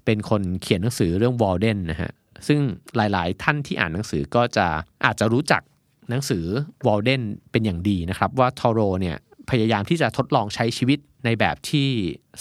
[0.05, 2.13] เป็นคนเขียนหนังสือเรื่องวอลเดนนะฮะ
[2.47, 2.61] ซึ่ง
[2.97, 4.67] หลายๆ ท่านที่อ่านหนังสือก็จะ
[5.05, 5.63] อาจจะรู้จัก
[6.11, 6.45] หนังสือ
[6.87, 9.17] วอลเดนเป็นอย่างดีนะครับ ว่าทอโรเนี่ย
[9.51, 11.89] พยายามที่จะทดลองใช้ชีวิตในแบบที่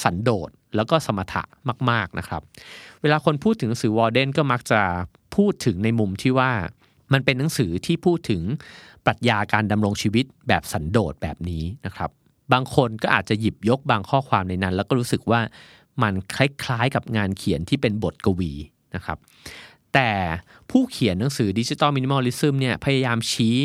[0.03, 1.43] สันโดษแล้วก็สมถะ
[1.89, 2.41] มาก ๆนะครับ
[3.01, 4.81] เวลาคนพูดถึงหนังสือวอร์เดนก็มักจะ
[5.35, 6.51] พูดถึงในมุมที่ว่า
[7.13, 8.41] มันเป็นหนังสือที่พูดถึง
[9.05, 12.09] ปรัชญาการดำรงชีวิตแบบสันโดษแบบนี้นะครับ
[12.53, 15.41] บางคนก็อาจจะหยิบยกบางข้อความในนั้น แล้วก็รู้สึกว่า
[16.01, 18.51] มันคล้ายๆกับงานเขียนที่เป็นบทกวี
[18.95, 19.17] นะครับ
[19.95, 20.11] แต่
[20.71, 23.57] ผู้เขียนหนังสือ Digital Minimalism เนี่ยพยายามชี้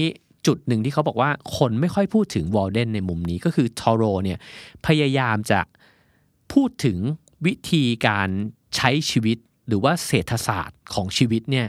[0.46, 4.38] จุดหนึ่งที่เขาบอกว่าคนไม่ค่อยพูดถึงวอลเดนในมุมนี้ก็คือทอโรเนี่ย
[4.86, 5.60] พยายามจะ
[6.52, 6.98] พูดถึง
[7.46, 8.28] วิธีการ
[8.76, 9.36] ใช้ชีวิต
[9.68, 11.66] หรือว่าเศรษฐศาสตร์ของชีวิตเนี่ย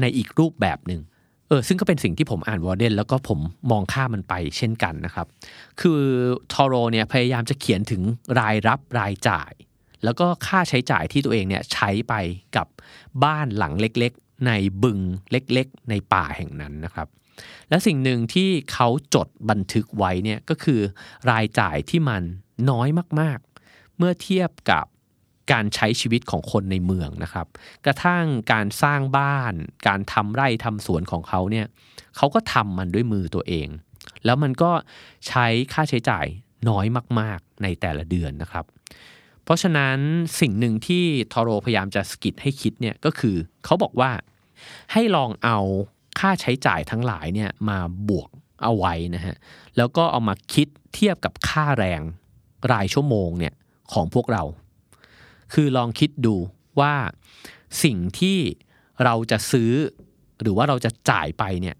[0.00, 1.00] ในอีกรูปแบบหนึ่ง
[1.48, 3.38] เออซึ่งก็เป็นสิ่งที่ผมอ่านวอลเดนแล้วก็ผม
[3.70, 5.26] มองข้ามมันไปเช่นกันนะครับ
[5.80, 6.00] คือ
[6.52, 8.02] ทอโรเนี่ยพยายามจะเขียนถึง
[8.38, 9.52] รายรับรายจ่าย
[10.04, 12.14] แล้วก็ค่าใช้จ่ายที่ตัวเองเนี่ยใช้ไป
[12.56, 12.66] กับ
[13.24, 14.98] บ้านหลังเล็กๆ ในบึง
[15.32, 17.08] เล็กๆ ในป่าแห่งนั้นนะครับ
[17.68, 20.80] และสิ่งหนึ่งที่เขาจดบันทึกไว้เนี่ยก็คือ
[21.30, 22.22] รายจ่ายที่มัน
[22.70, 22.88] น้อย
[23.20, 24.86] มากๆ เมื่อเทียบกับ
[25.52, 27.46] การใช้ชีวิตของคนในเมืองนะครับ
[27.86, 29.52] กระทั่งการสร้างบ้าน
[29.88, 31.66] การทำไร่ทำสวนของเขาเนี่ย
[32.16, 33.68] เขาก็ทำมันด้วยมือตัวเอง
[34.24, 34.72] แล้วมันก็
[35.28, 36.26] ใช้ค่าใช้จ่าย
[36.68, 36.86] น้อย
[37.20, 38.64] มาก ๆ ในแต่ละเดือนนะครับ
[39.44, 39.98] เพราะฉะนั้น
[40.40, 44.10] สิ่งหนึ่งที่ทอโรพยายามจะสกิดให้คิดเนี่ยก็คือเขาบอกว่า
[44.92, 45.58] ให้ลองเอา
[46.18, 47.78] ค่าใช้จ่ายทั้งหลายเนี่ยมา
[48.08, 48.28] บวก
[48.62, 49.36] เอาไว้นะฮะ
[49.76, 52.00] แล้วก็เอามาคิดเทียบกับค่าแรง
[52.72, 53.54] รายชั่วโมงเนี่ย
[53.92, 54.42] ของพวกเรา
[55.52, 56.36] คือลองคิดดู
[56.80, 56.94] ว่า
[57.84, 58.38] สิ่งที่
[59.04, 59.72] เราจะซื้อ
[60.42, 61.76] หรือว่าเราจะจ่ายไปเนี่ย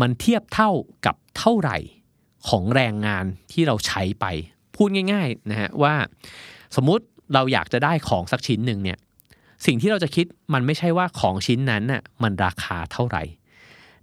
[0.00, 0.70] มันเทียบเท่า
[1.06, 1.78] กับเท่าไหร่
[2.48, 4.26] ของแรงงานที่เราใช้ไป
[4.76, 5.94] พูดง่ายๆนะฮะว่า
[6.76, 7.04] สมมุติ
[7.34, 8.98] เราอยากจะได้ของสักชิ้นหนึ่งเนี่ย
[9.66, 13.22] สิ่งที่เราจะคิดมันไม่ใช่ว่าของชิ้นนั้นน่ะมันราคาเท่าไหร่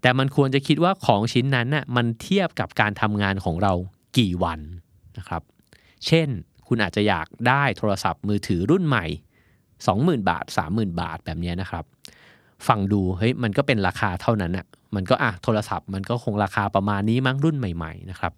[0.01, 3.73] แต่มันควรจะคิดว่าของชิ้นนั้นน่ะมันเทียบกับการทำงานของเรา
[4.17, 4.59] กี่วัน
[5.17, 5.41] นะครับ
[6.05, 6.27] เช่น
[6.67, 9.05] คุณอาจจะอยากได้โทรศัพท์มือถือรุ่นใหม่
[9.67, 11.83] 20,000 บาท 30,000 บาทแบบนี้นะครับ
[12.67, 18.33] ฟังดูเฮ้ยมันก็เป็นราคาเท่านั้นอะมันก็อะโทรศัพท์มันก็คงราคาประมาณนี้มั้งรุ่นใหม่ ๆนะครับ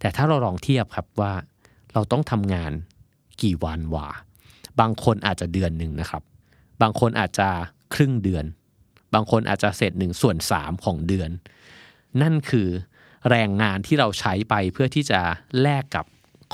[0.00, 1.32] แต่ถ้าเราลองเทียบครับว่า
[1.92, 2.72] เราต้องทำงาน
[3.42, 4.08] กี่วันวะ
[4.80, 6.22] บางคนอาจจะเดือนหนึ่งนะครับ
[6.82, 7.48] บางคนอาจจะ
[7.94, 8.44] ครึ่งเดือน
[9.14, 11.30] บางคนอาจจะเสร็จหนึ่งส่วนสามของเดือน
[12.22, 12.68] นั่นคือ
[13.30, 15.20] แรงงานที่เราใช้ไปเพื่อที่จะ
[15.60, 16.06] แลกกับ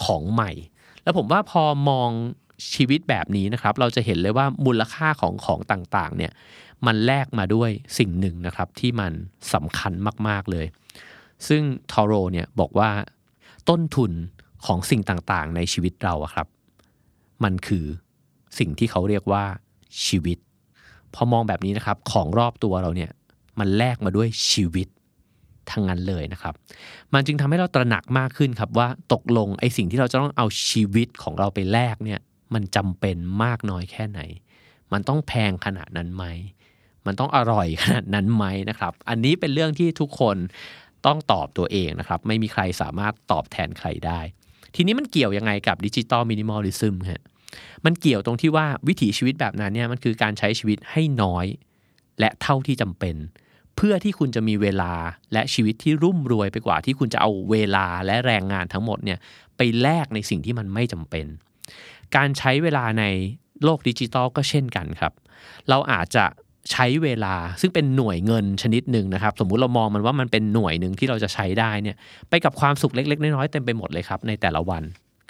[0.05, 0.51] ของใหม่
[1.03, 2.11] แล้วผมว่าพอมอง
[2.75, 6.33] ชีวิตแบบนี้นะครับ เราจะเห็นเลยว่ามูลค่าของของต่างๆ เนี่ย
[6.87, 9.12] มันแลกมาด้วยสิ่งหนึ่งนะครับ ที่มัน
[9.55, 9.92] สำคัญ
[10.29, 10.66] มากๆเลย
[11.49, 12.90] ซึ่งทอโรเนี่ยบอกว่า
[13.68, 14.12] ต้นทุน
[14.66, 16.47] ของสิ่งต่างๆ ในชีวิตเราครับ
[17.44, 17.87] มันคือ
[18.59, 19.44] สิ่งที่เขาเรียกว่า
[20.07, 20.38] ชีวิต
[21.14, 23.11] พอมองแบบนี้นะครับของรอบตัวเราเนี่ย
[23.59, 24.88] มันแลกมาด้วยชีวิต
[25.70, 26.55] ทั้งนั้นเลยนะครับ
[27.14, 32.20] มันจึงทำให้เราตระหนักมากขึ้นครับว่าตกลงไอ้สิ่งที่เราจะต้องเอาชีวิตของเราไปแลกเนี่ย
[32.55, 34.20] มันจำเป็นมากน้อยแค่ไหน
[34.92, 36.25] มันต้องแพงขนาดนั้นไหม
[37.07, 40.37] มันต้องอร่อยขนาดนั้นไหมนะครับ อันนี้เป็นเรื่องที่ทุกคน
[41.07, 44.20] ต้องตอบตัวเองนะครับ ไม่มีใครสามารถตอบแทนใครได้
[44.75, 47.23] ทีนี้มันเกี่ยวยังไงกับ digital minimalism ฮะ
[47.85, 51.47] มันเกี่ยวตรงที่ว่าวิถีชีวิตแบบนั้นเนี่ยมันคือการใช้ชีวิตให้น้อย
[52.21, 53.17] และเท่าที่จำเป็น
[53.77, 54.93] เพื่อที่คุณจะมีเวลา
[55.33, 59.19] และชีวิตที่รุ่มรวยไปกว่าที่คุณจะเอาเวลาและแรงงานทั้งหมดเนี่ย
[59.57, 61.27] ไปแลกในสิ่งที่มันไม่จำเป็น
[62.17, 63.05] การใช้เวลาใน
[63.65, 65.13] โลกดิจิตอลก็เช่นกันครับ
[65.69, 66.25] เราอาจจะ
[66.72, 71.96] ใช้เวลาซึ่งเป็นหน่วยเงินชนิดหนึ่งนะครับ สมมุติเรามองมันว่ามันเป็นหน่วยหนึ่งที่เราจะใช้ได้เนี่ย
[72.31, 74.83] ไปกับความสุขเล็ก ๆ น้อยๆเต็มไปหมดเลยครับในแต่ละวัน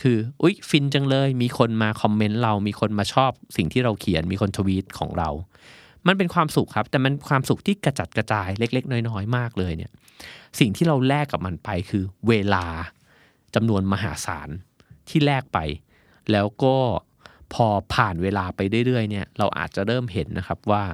[0.03, 5.29] คืออุ๊ยฟินจังเลย มีคนมาคอมเมนต์เรามีคนมาชอบสิ่งที่เราเขียนมีคนทวีตของเรา
[6.07, 9.91] มันเป็นความสุขครับ แต่มันความสุขที่กระจัดกระจายเล็ก ๆ น้อยๆมากเลยเนี่ย
[10.59, 12.65] สิ่งที่เราแลกกับมันไปคือเวลา
[13.55, 14.49] จำนวนมหาศาล
[15.09, 15.59] ที่แลกไป
[16.33, 16.77] แล้วก็
[17.55, 20.85] พอผ่านเวลาไปเรื่อยๆเนี่ยเราอาจจะเริ่มเห็นนะครับว่า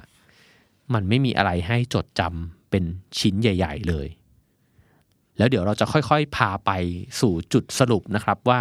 [0.94, 2.85] มันไม่มีอะไรให้จดจำเป็น
[3.18, 4.09] ชิ้นใหญ่ ๆ เลย
[5.38, 6.70] แล้วเดี๋ยวเราจะค่อยๆ พาไป
[7.20, 8.61] สู่จุดสรุปนะครับว่า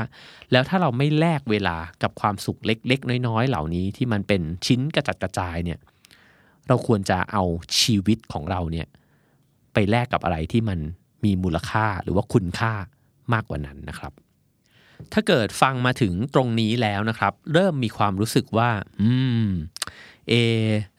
[0.52, 5.80] แล้วถ้าเราไม่แลกเวลากับความสุขเล็ก ๆ น้อย ๆ เหล่านี้ที่มันเป็นชิ้นกระจัดกระจายเนี่ย
[6.68, 7.44] เราควรจะเอา
[7.80, 8.88] ชีวิตของเราเนี่ย
[9.74, 10.80] ไปแลกกับอะไรที่มัน
[11.26, 12.74] มีมูลค่าหรือว่าคุณค่า
[13.34, 14.14] มากกว่านั้นนะครับ
[15.14, 18.70] ถ้าเกิดฟังมาถึงตรงนี้แล้วนะครับ เริ่มมีความรู้สึกว่า
[19.02, 19.12] อื
[19.46, 19.48] ม
[20.30, 20.34] เอ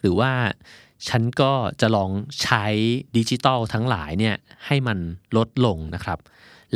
[0.01, 0.33] หรือว่า
[1.09, 2.11] ฉันก็จะลอง
[2.43, 2.65] ใช้
[3.17, 4.37] ดิจิตอลทั้งหลายเนี่ย
[4.67, 4.99] ให้มัน
[5.37, 6.19] ลดลงนะครับ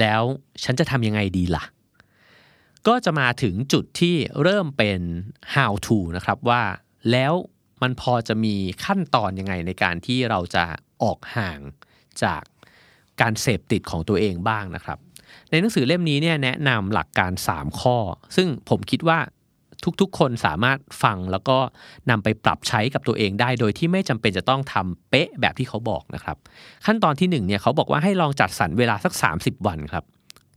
[0.01, 0.23] แล้ว
[0.65, 1.65] ฉันจะทำยังไงดีละ่ะ
[2.87, 5.01] ก็จะมาถึงจุดที่เริ่มเป็น
[5.55, 6.63] how to นะครับว่า
[7.11, 7.33] แล้ว
[7.83, 10.65] มันพอจะมีขั้นตอนยังไงในการที่เราจะ
[11.03, 11.61] ออกห่าง
[12.23, 12.43] จาก
[13.21, 14.99] การเสพติดของตัวเองบ้างนะครับ
[15.51, 17.97] ในหนังสือเล่มนี้เนี่ยแนะนำหลักการ 3 ข้อ
[18.37, 19.19] ซึ่งผมคิดว่า
[20.01, 21.59] ทุกๆ คนสามารถฟังแล้วก็
[22.11, 26.37] นำไปปรับใช้กับตัวเองได้ โดยที่ไม่จำเป็นจะต้องทำเป๊ะแบบที่เขาบอกนะครับ
[26.87, 30.05] ขั้นตอนที่1เนี่ยเขาบอกว่าให้ลองจัดสรรเวลาสัก 30 วันครับ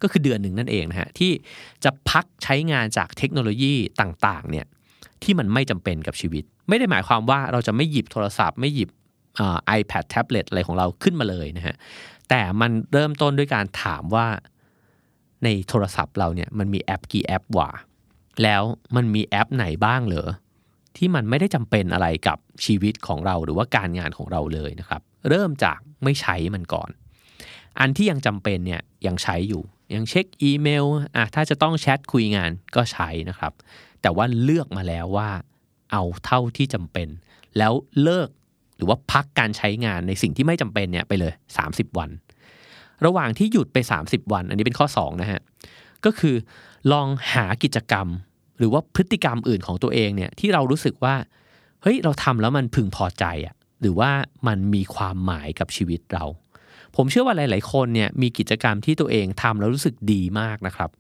[0.02, 1.32] ก็คือเดือนหนึ่งนั่นเองนะฮะที่
[1.84, 4.66] จะพักใช้งานจากเทคโนโลยีต่างๆเนี่ย
[5.24, 8.90] ที่มันไม่จำเป็นกับชีวิต ไม่ได้หมายความว่าเราจะไม่หยิบโทรศัพท์ ไม่หยิบ
[9.66, 11.76] ไอแพดแท็บเล็ตอะไรของเราขึ้นมาเลยนะฮะ
[12.30, 14.28] แต่มันเริ่มต้นด้วยการถามว่า
[15.44, 17.70] ในโทรศัพท์เราเนี่ยมันมีแอปกี่แอปว่า
[18.44, 18.64] แล้ว
[18.96, 20.30] มันมีแอปไหนบ้างเหรอ
[20.98, 26.90] ที่มันไม่ได้จำเป็นอะไรกับชีวิตของเราหรือว่าการงานของเราเลยนะครับ เริ่มจากไม่ใช้มันก่อน
[27.80, 29.64] อันที่ยังจำเป็นเนี่ยยังใช้อยู่
[29.96, 33.54] ยังเช็คอีเมลอะถ้าจะต้องแชทคุยงานก็ใช้นะครับ
[34.02, 35.30] แต่ว่าเลือกมาแล้วว่า
[35.92, 37.08] เอาเท่าที่จำเป็น
[37.58, 37.74] แล้ว
[38.04, 38.30] เลิก
[38.78, 41.34] หรือว่าพักการใช้งานในสิ่งที่ไม่จำเป็นเนี่ยไปเลย
[41.66, 42.10] 30 วัน
[43.06, 45.42] ระหว่างที่หยุดไป 30 วัน อันนี้เป็นข้อ2นะฮะ
[46.06, 46.36] ก็คือ
[46.92, 48.08] ลองหากิจกรรม
[48.58, 51.16] หรือว่าพฤติกรรมอื่นของตัวเองเนี่ยที่เรารู้สึกว่า
[51.82, 54.12] เฮ้ยเราทำแล้วมันพึงพอใจอะหรือว่า
[54.48, 56.26] มันมีความหมายกับชีวิตเรา
[56.96, 60.92] ผมเชื่อว่าหลาย ๆ คนเนี่ยมีกิจกรรมที่ตัวเองทำแล้วรู้สึกดีมากนะครับ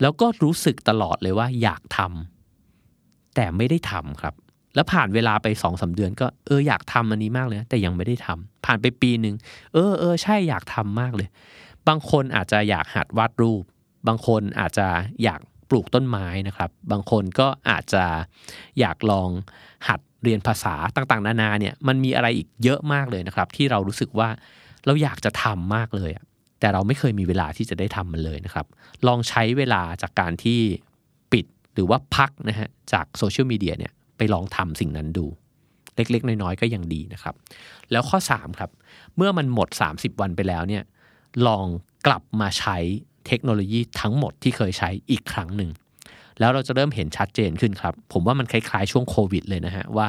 [0.00, 4.34] แล้วก็รู้สึกตลอดเลยว่าอยากทำแต่ไม่ได้ทำครับ
[4.74, 9.34] แล้วผ่านเวลาไปสองสาเดือนก็เอออยากทำอันนี้มากเลยแต่ยังไม่ได้ทำผ่านไปปีหนึ่ง
[9.74, 11.28] เออเออใช่อยากทำมากเลย
[11.88, 13.62] บางคนอาจจะอยากหัดวาดรูป
[14.08, 14.86] บางคนอาจจะ
[15.24, 18.04] อยากปลูกต้นไม้นะครับ บางคนก็อาจจะ
[18.80, 19.30] อยากลอง
[19.88, 24.28] หัดเรียนภาษาต่างๆ นานาเนี่ยมันมีอะไรอีกเยอะมากเลยนะครับ ที่เรารู้สึกว่า
[24.86, 26.10] เราอยากจะทำมากเลย
[26.60, 28.66] แต่เราไม่เคยมีเวลาที่จะได้ทำมันเลยนะครับ
[29.06, 30.60] ลองใช้เวลาจากการที่
[31.32, 35.26] ปิดหรือว่าพักนะฮะจากโซเชียลมีเดียเนี่ยไปลองทำสิ่งนั้นดู
[35.96, 37.34] เล็กๆ น้อยๆ ก็ยังดีนะครับ
[37.90, 38.70] แล้วข้อ 3 ครับ
[39.16, 40.82] เมื่อมันหมด 30 วันไปแล้วเนี่ย
[41.46, 41.66] ลอง
[42.06, 42.78] กลับมาใช้
[43.26, 45.70] เทคโนโลยีทั้งหมดที่เคยใช้อีกครั้งหนึ่ง
[46.40, 50.08] แล้วเราจะเริ่มเห็นชัดเจนขึ้นครับ ผมว่ามันคล้ายๆช่วงโควิดเลยนะฮะว่า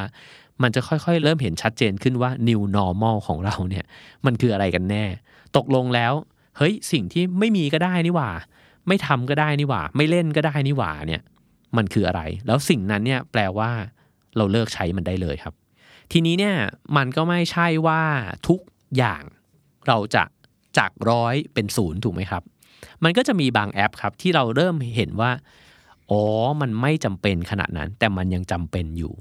[0.63, 3.85] มันจะค่อยๆ เริ่มเห็นชัดเจนขึ้นว่า new normal ของเราเนี่ย
[4.25, 5.05] มันคืออะไรกันแน่
[5.57, 6.13] ตกลงแล้ว
[6.57, 8.29] เฮ้ยสิ่งที่ไม่มีก็ได้นี่หว่า
[8.87, 11.21] ไม่ทำก็ได้นี่หว่า ไม่เล่นก็ได้นี่หว่าเนี่ย
[11.77, 13.69] มันคืออะไร แล้วสิ่งนั้นเนี่ยแปลว่า
[14.37, 15.53] เราเลิกใช้มันได้เลยครับ
[16.11, 16.55] ทีนี้เนี่ย
[16.97, 18.01] มันก็ไม่ใช่ว่า
[18.47, 18.59] ทุก
[18.97, 19.23] อย่าง
[19.87, 20.23] เราจะ
[20.77, 22.43] จากร้อยเป็นศูนย์ถูกไหมครับ
[23.03, 25.31] มันก็จะมีบางแอปครับที่เราเริ่มเห็นว่า
[26.11, 26.21] อ๋อ
[26.61, 29.13] มันไม่จำเป็นขนาดนั้น แต่มันยังจำเป็นอยู่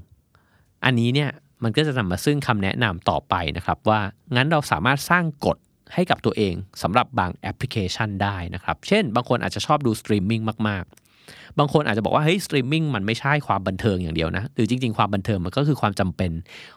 [0.85, 1.29] อันนี้เนี่ย
[1.63, 3.99] มันก็จะนำมาซึ่งคำแนะนำต่อไปนะครับว่า
[4.35, 5.57] งั้นเราสามารถสร้างกฎ
[5.93, 16.31] ให้กับตัวเองสำหรับบางแอปพลิเคชันได้นะครับ เช่น บางคนอาจจะชอบดูสตรีมมิ่งมาก ๆ บางคนอาจจะบอกว่าเฮ้ยสตรีมมิ่งมันไม่ใช่ความบันเทิงอย่างเดียวนะหรือจริง ๆ ความบันเทิงมันก็คือความจำเป็น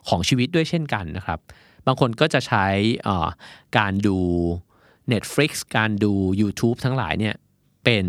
[0.09, 1.38] ของชีวิตด้วยเช่นกันนะครับ
[1.87, 2.66] บางคนก็จะใช้
[3.79, 4.19] การดู
[5.12, 7.35] Netflix การดู YouTube ทั้งหลายเนี่ย
[7.85, 8.05] เป็น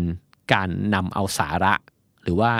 [0.52, 1.74] การนำเอาสาระ
[2.22, 2.52] หรือว่า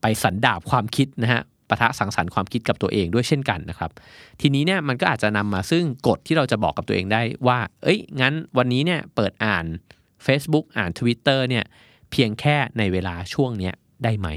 [0.00, 3.90] ไปสันดาปความคิดนะฮะปะทะสังสรรค์ความคิดกับตัวเองด้วยเช่นกันนะครับ
[4.40, 9.64] ทีนี้เนี่ยมันก็อาจจะนำมาซึ่งกฎที่เราจะบอกกับตัวเองได้ว่า เอ้ย งั้นวันนี้เนี่ยเปิดอ่าน
[10.26, 11.64] Facebook อ่าน Twitter เนี่ย
[12.10, 14.28] เพียงแค่ในเวลาช่วงเนี้ยได้ไหม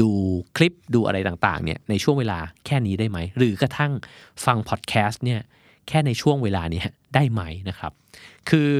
[0.00, 0.10] ดู
[0.56, 3.92] คลิปดูอะไรต่างๆเนี่ยในช่วงเวลาแค่นี้ได้ไหม หรือกระทั่ง
[4.44, 5.40] ฟังพอดแคสต์เนี่ย
[5.90, 6.82] แค่ในช่วงเวลานี้
[7.14, 7.92] ได้ไหมนะครับ
[8.50, 8.72] คือ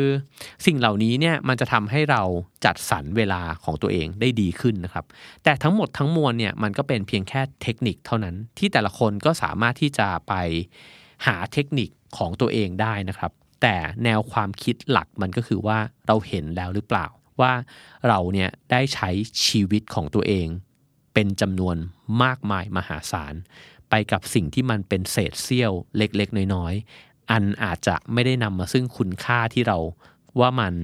[0.66, 2.22] สิ่งเหล่านี้เนี่ยมันจะทำให้เรา
[2.64, 5.04] จัดสรรเวลาของตัวเองได้ดีขึ้นนะครับ
[5.44, 10.34] แต่ทั้งหมดทั้งมวลเนี่ยมันก็เป็นเพียงแค่เทคนิคเท่านั้น ที่แต่ละคนก็สามารถที่จะไป
[11.26, 17.06] หาเทคนิคของตัวเองได้นะครับ แต่แนวความคิดหลักมันก็คือว่าเราเห็นแล้วหรือเปล่า
[17.40, 17.52] ว่า
[18.08, 19.10] เราเนี่ยได้ใช้
[19.46, 20.46] ชีวิตของตัวเอง
[21.14, 21.76] เป็นจำนวน
[22.22, 23.34] มากมายมหาศาล
[23.90, 29.78] ไปกับสิ่งที่มันเป็นเศษเสี้ยวเล็กๆ น้อยๆ อันอาจจะไม่ได้นำมาซึ่งคุณค่าที่เรา
[30.40, 30.74] ว่ามัน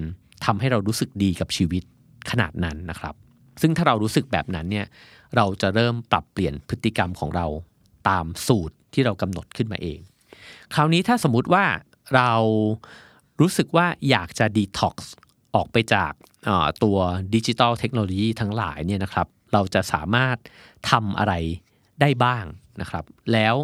[0.45, 1.83] ทำให้เรารู้สึกดีกับชีวิต
[2.31, 3.15] ขนาดนั้นนะครับ
[3.61, 4.87] ซึ่งถ้าเรารู้สึกแบบนั้นเนี่ย
[5.37, 7.47] เราจะเริ่มปรับเปลี่ยนพฤติกรรมของเรา
[8.09, 9.99] ตามสูตรที่เรากำหนดขึ้นมาเอง
[10.75, 11.65] คราวนี้ถ้าสมมติว่า
[12.15, 12.33] เรา
[13.41, 15.13] รู้สึกว่าอยากจะดีท็อกซ์
[15.55, 16.13] ออกไปจาก
[16.83, 16.99] ตัว
[17.35, 20.37] ดิจิตอลเทคโนโลยีทั้งหลายเนี่ยนะครับ เราจะสามารถ
[20.91, 21.35] ทำอะไร
[22.01, 22.45] ได้บ้าง
[22.81, 23.55] นะครับ แล้ว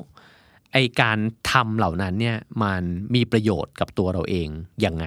[0.73, 1.19] ไอ้การ
[1.51, 2.83] ทำเหล่านั้นเนี่ยมัน
[3.15, 4.49] มีประโยชน์กับตัวเราเอง
[4.85, 5.07] ยังไง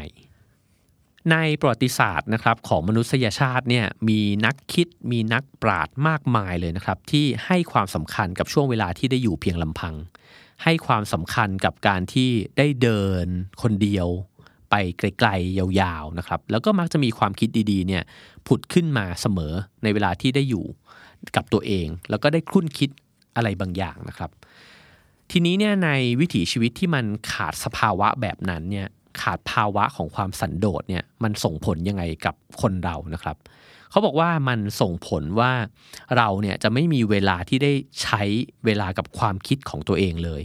[1.32, 9.96] ในประวัติศาสตร์นะครับของมนุษยชาติเนี่ยมีนักคิดมีนักปราชญ์มากมายเลยนะครับ ที่ให้ความสำคัญกับช่วงเวลาที่ได้อยู่เพียงลำพัง
[10.64, 13.28] ให้ความสำคัญกับการที่ได้เดิน
[13.62, 14.08] คนเดียว
[14.70, 18.04] ไปไกลๆยาวๆนะครับ แล้วก็มักจะมีความคิดดีๆเนี่ย
[18.48, 20.66] ผุดขึ้นมาเสมอในเวลาที่ได้อยู่
[21.36, 22.90] กับตัวเอง แล้วก็ได้คุ้นคิด
[23.36, 24.32] อะไรบางอย่างนะครับ
[25.32, 28.88] ทีนี้เนี่ยในวิถีชีวิตที่มันขาดสภาวะแบบนั้นเนี่ย
[29.22, 33.38] ขาดภาวะของความสันโดษเนี่ยมันส่งผลยังไงกับคนเรานะครับ
[33.90, 35.52] เขาบอกว่ามันส่งผลว่า
[36.18, 37.72] เราเนี่ยจะไม่มีเวลาที่ได้
[38.02, 38.22] ใช้
[38.66, 40.42] เวลากับความคิดของตัวเองเลย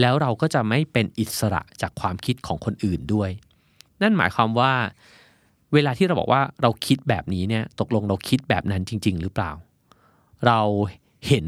[0.00, 3.30] แล้วเราก็จะไม่เป็นอิสระจากความคิดของคนอื่นด้วย
[4.02, 4.72] นั่นหมายความว่า
[5.74, 9.50] เวลาที่เราบอกว่าเราคิดแบบนี้เนี่ยตกลงเราคิดแบบนั้นจริง ๆ หรือเปล่า
[10.46, 10.60] เรา
[11.28, 11.46] เห็น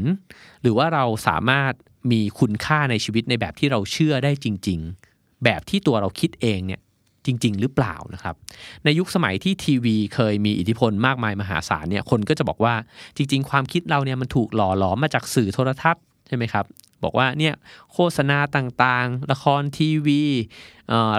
[0.61, 1.73] หรือว่าเราสามารถ
[2.11, 4.79] มีคุณค่าในชีวิตในแบบที่เราเชื่อได้จริง
[5.11, 6.81] ๆ แบบที่ตัวเราคิดเองเนี่ย
[7.25, 8.35] จริง ๆ หรือเปล่านะครับ
[8.83, 12.75] ในยุคสมัยที่ทีวีเคยมีอิทธิพลมากมายมหาศาลเนี่ยคนก็จะบอกว่า
[13.17, 16.65] จริง ๆ ความคิดเราเนี่ยมันถูกหล่อหลอมมาจากสื่อโทรทัศน์ใช่ไหมครับ
[17.03, 17.53] บอกว่าเนี่ย
[17.93, 20.23] โฆษณาต่างๆ ละครทีวี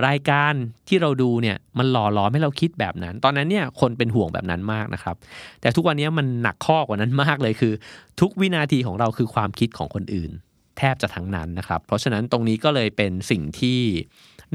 [0.08, 0.52] รายการ
[0.88, 5.16] ที่เราดูเนี่ยมันหล่อหลอมให้เราคิดแบบนั้น ตอนนั้นเนี่ยคนเป็นห่วงแบบนั้นมากนะครับ
[5.60, 7.72] แต่ทุกวันนี้มันหนักข้อกว่านั้นมากเลยคือ
[8.20, 10.30] ทุกวินาทีของเราคือความคิดของคนอื่น
[10.78, 13.80] แทบจะทั้งนั้นนะครับ เพราะฉะนั้นตรงนี้ก็เลยเป็นสิ่งที่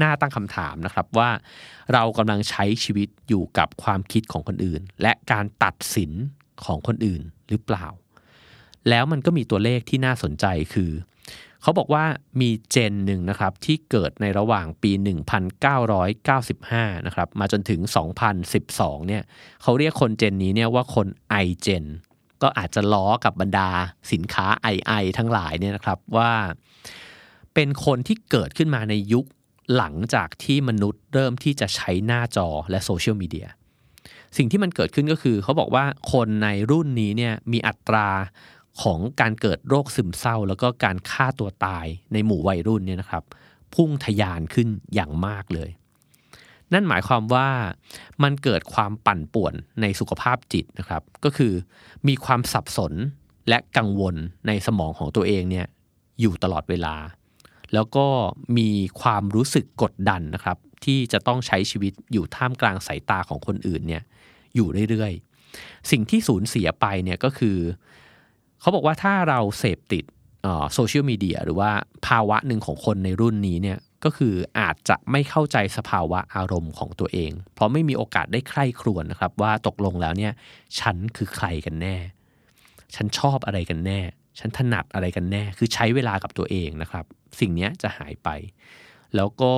[0.02, 1.30] น่าตั้งคำถามนะครับว่า
[1.92, 6.12] เรากำลังใช้ชีวิตอยู่กับความคิดของคนอื่น และการตัดสิน
[6.64, 7.86] ของคนอื่นหรือเปล่า
[8.88, 10.90] แล้วมันก็มีตัวเลขที่น่าสนใจคือ
[11.64, 12.04] เขาบอกว่า
[12.40, 14.90] มีเจนหนึ่งนะครับที่เกิดในระหว่างปี
[15.78, 17.80] 1995 นะครับมาจนถึง
[18.44, 19.22] 2012 เนี่ย
[19.62, 21.84] เขาเรียกคนเจนนี้เนี่ยว่าคนไอเจน
[22.42, 23.70] ก็อาจจะล้อกับบรรดา
[24.12, 26.32] สินค้า II ทั้งหลายเนี่ยนะครับว่า
[27.54, 29.24] เป็นคนที่เกิดขึ้นมาในยุค
[29.76, 33.48] หลังจากที่มนุษย์เริ่มที่จะใช้หน้าจอและโซเชียลมีเดีย
[34.36, 38.08] สิ่งที่มันเกิดขึ้นก็คือเขาบอกว่าคนในรุ่นนี้เนี่ยมีอัตรา
[38.82, 43.24] ของการเกิดโรคซึมเศร้า แล้วก็การฆ่าตัวตายในหมู่วัยรุ่นเนี่ยนะครับ
[43.74, 45.70] พุ่งทะยานขึ้นอย่างมากเลย
[46.72, 47.48] นั่นหมายความว่า
[48.22, 51.52] มันเกิดความปั่นป่วนในสุขภาพจิตนะครับ ก็คือ
[52.08, 52.92] มีความสับสน
[53.48, 54.14] และกังวล
[54.46, 55.66] ในสมองของตัวเองเนี่ย
[56.20, 56.96] อยู่ตลอดเวลา
[57.74, 58.06] แล้วก็
[58.58, 58.68] มี
[59.00, 64.02] ความรู้สึกกดดันนะครับ ที่จะต้องใช้ชีวิตอยู่ท่ามกลางสายตาของคนอื่นเนี่ย
[64.54, 67.56] อยู่เรื่อยๆ สิ่งที่สูญเสียไปเนี่ยก็คือ
[68.64, 70.04] เขาบอกว่าถ้าเราเสพติด
[70.74, 71.70] โซเชียลมีเดียหรือว่า
[72.06, 80.32] ภาวะหนึ่งของคนในรุ่นนี้เนี่ยก็คืออาจจะไม่เข้าใจสภาวะอารมณ์ของตัวเอง เพราะไม่มีโอกาสได้ใคร่ครวญนะครับ ว่าตกลงแล้วเนี่ย
[80.80, 81.96] ฉันคือใครกันแน่
[82.94, 84.00] ฉันชอบอะไรกันแน่
[84.38, 87.04] ฉันถนัดอะไรกันแน่ คือใช้เวลากับตัวเองนะครับ
[87.40, 88.28] สิ่งนี้จะหายไป
[89.16, 89.54] แล้วก็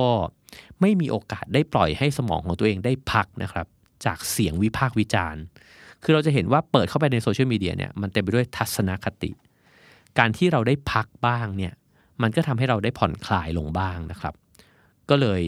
[0.81, 3.67] ไม่มีโอกาสได้ปล่อยให้สมองของตัวเองได้พักนะครับ
[4.05, 5.43] จากเสียงวิพากษ์วิจารณ์
[6.03, 9.31] คือเราจะเห็นว่าเปิดเข้าไปในโซเชียลมีเดียเนี่ยมันเต็มไปด้วยทัศนคติ
[10.19, 11.73] การที่เราได้พักบ้างเนี่ย
[12.21, 14.33] มันก็ทำให้เราได้ผ่อนคลายลงบ้างนะครับ
[15.09, 15.41] ก็เลย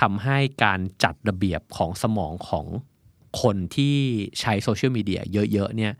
[0.00, 2.66] ทำให้การจัดระเบียบของสมองของ
[3.42, 3.96] คนที่
[4.40, 5.20] ใช้โซเชียลมีเดีย
[5.52, 5.92] เยอะๆเนี่ย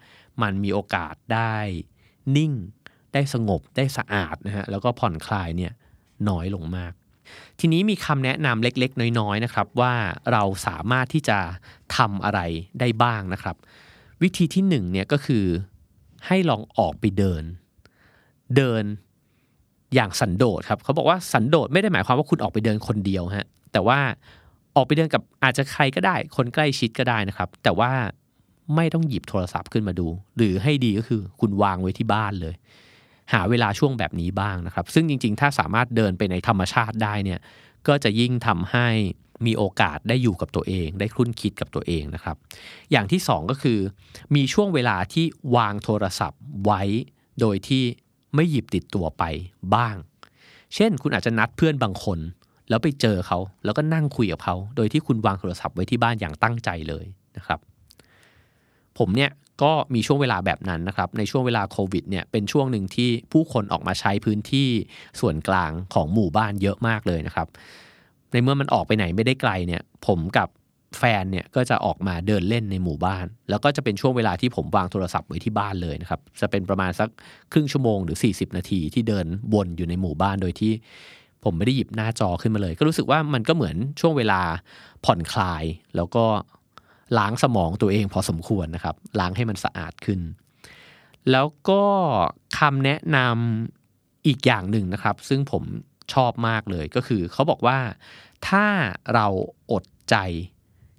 [0.43, 1.57] มันมีโอกาสได้
[2.37, 2.53] นิ่ง
[3.13, 5.73] ได้สงบได้สะอาดนะฮะแล้วก็ผ่อนคลายเนี่ย
[6.29, 6.93] น้อยลงมาก
[7.61, 9.95] ทีนี้มีคำแนะนำเล็กๆ น้อยๆนะครับว่า
[10.33, 11.39] เราสามารถที่จะ
[11.97, 12.41] ทำอะไร
[12.81, 13.57] ได้บ้างนะครับ
[14.23, 15.45] วิธีที่หนึ่งเนี่ยก็คือ
[16.27, 17.43] ให้ลองออกไปเดิน
[18.57, 18.85] เดิน
[19.95, 23.99] อย่างสันโดษครับเขาบอกว่าสันโดษไม่ได้หมายความว่าคุณออกไปเดินคนเดียวฮะแต่ว่า
[24.77, 27.91] ออกไปเดินกับอาจจะใครก็ได้ คนใกล้ชิดก็ได้นะครับ แต่ว่า
[28.77, 32.55] ไม่ต้องหยิบโทรศัพท์ขึ้นมาดู หรือให้ดีก็คือคุณวางไว้ที่บ้านเลย
[33.33, 37.41] หาเวลาช่วงแบบนี้บ้างนะครับ ซึ่งจริง ๆ ถ้าสามารถเดินไปในธรรมชาติได้เนี่ย
[37.89, 38.89] ก็จะยิ่งทำให้
[39.47, 42.37] มีโอกาสได้อยู่กับตัวเอง ได้คุ้นคิดกับตัวเองนะครับ
[42.91, 43.79] อย่างที่สองก็คือ
[44.35, 45.25] มีช่วงเวลาที่
[45.57, 46.83] วางโทรศัพท์ไว้
[47.41, 47.85] โดยที่
[48.35, 49.25] ไม่หยิบติดตัวไป
[49.75, 49.97] บ้าง
[50.75, 52.19] เช่น คุณอาจจะนัดเพื่อนบางคน
[52.69, 57.05] แล้วไปเจอเขา แล้วก็นั่งคุยกับเขา โดยที่คุณวางโทรศัพท์ไว้ที่บ้านอย่างตั้งใจเลย
[57.37, 57.61] นะครับ
[58.99, 59.31] ผมเนี่ย
[59.63, 64.69] ก็มีช่วงเวลาแบบนั้นนะครับ ในช่วงเวลาโควิดเนี่ยเป็นช่วงหนึ่งที่ผู้คนออกมาใช้พื้นที่
[65.21, 67.49] ส่วนกลางของหมู่บ้านเยอะมากเลยนะครับ
[68.37, 70.49] ในเมื่อมันออกไปไหนไม่ได้ไกลเนี่ย ผมกับ
[70.99, 77.09] แฟนเนี่ยก็จะออกมาเดินเล่นในหมู่บ้าน แล้วก็จะเป็นช่วงเวลาที่ผมวางโทรศัพท์ไว้ที่บ้านเลยนะครับ จะเป็นประมาณสัก
[77.53, 80.73] ครึ่งชั่วโมงหรือ 40 นาทีที่เดินวนอยู่ในหมู่บ้านโดยที่
[81.45, 84.41] ผมไม่ได้หยิบหน้าจอขึ้นมาเลย ก็รู้สึกว่ามันก็เหมือนช่วงเวลา
[85.05, 85.65] ผ่อนคลาย
[85.97, 86.25] แล้วก็
[87.19, 90.21] ล้างสมองตัวเองพอสมควรนะครับ ล้างให้มันสะอาดขึ้น
[91.31, 91.83] แล้วก็
[92.59, 95.63] คำแนะนำอีกอย่างหนึ่งนะครับ ซึ่งผม
[96.13, 97.79] ชอบมากเลยก็คือเขาบอกว่า
[98.49, 98.67] ถ้า
[99.15, 99.27] เรา
[99.73, 100.17] อดใจ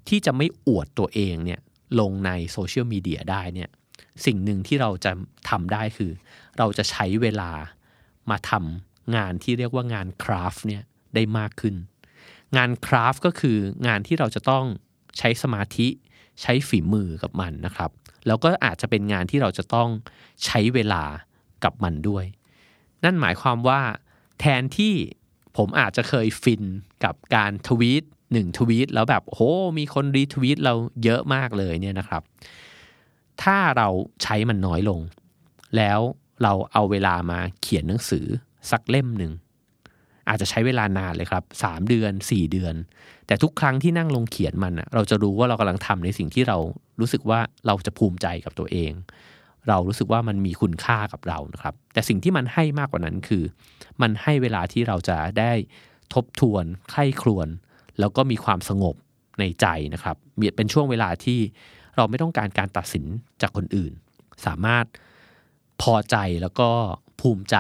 [0.09, 1.61] ที่จะไม่อวดตัวเองเนี่ย
[1.99, 3.69] ลงในโซเชียลมีเดียได้เนี่ย
[4.25, 5.11] สิ่งหนึ่งที่เราจะ
[5.49, 6.11] ทำได้คือ
[6.57, 7.51] เราจะใช้เวลา
[8.29, 10.83] มาทำงานที่เรียกว่างานคราฟเนี่ย
[11.15, 11.75] ได้มากขึ้น
[12.57, 14.65] งานคราฟก็คืองานที่เราจะต้อง
[15.17, 15.87] ใช้สมาธิ
[16.41, 17.91] ใช้ฝีมือกับมันนะครับ
[18.27, 19.89] แล้วก็อาจจะเป็นงานที่เราจะต้อง
[20.45, 21.03] ใช้เวลา
[21.63, 22.25] กับมันด้วย
[23.03, 23.81] นั่นหมายความว่า
[24.39, 24.93] แทนที่
[25.57, 26.63] ผมอาจจะเคยฟิน
[27.03, 29.41] กับการทวีตหนึ่งทวีตแล้วแบบโห
[29.77, 30.73] มีคนรีทวีตเรา
[31.03, 32.21] เยอะมากเลยเนี่ยนะครับ
[33.43, 33.87] ถ้าเรา
[34.23, 34.99] ใช้มันน้อยลง
[35.77, 35.99] แล้ว
[36.43, 38.25] เราเอาเวลามาเขียนหนังสือ
[38.71, 39.31] สักเล่มหนึ่ง
[40.29, 42.75] อาจจะใช้เวลานานเลยครับสามเดือนสี่เดือน
[43.27, 46.57] แต่ทุกครั้งที่นั่งลงเขียนมันเราจะรู้ว่าเรากำลังทำในสิ่งที่เรา
[46.99, 48.91] รู้สึกว่าเราจะภูมิใจกับตัวเอง
[49.67, 53.43] เรารู้สึกว่ามันมีคุณค่ากับเรานะครับ แต่สิ่งที่มันให้มากกว่านั้นคือ
[54.01, 55.51] มันให้เวลาที่เราจะได้
[56.13, 57.47] ทบทวนไข้ครวน
[57.99, 58.95] แล้วก็มีความสงบ
[59.39, 60.15] ในใจนะครับ
[60.55, 61.39] เป็นช่วงเวลาที่
[61.95, 63.05] เราไม่ต้องการการตัดสิน
[63.41, 63.91] จากคนอื่น
[64.45, 64.85] สามารถ
[65.81, 66.69] พอใจแล้วก็
[67.21, 67.55] ภูมิใจ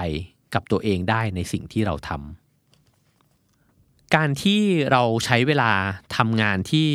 [0.53, 2.46] กับตัวเองได้ในสิ่งที่เราทำ
[4.15, 5.71] การที่เราใช้เวลา
[6.17, 6.89] ทำงานที่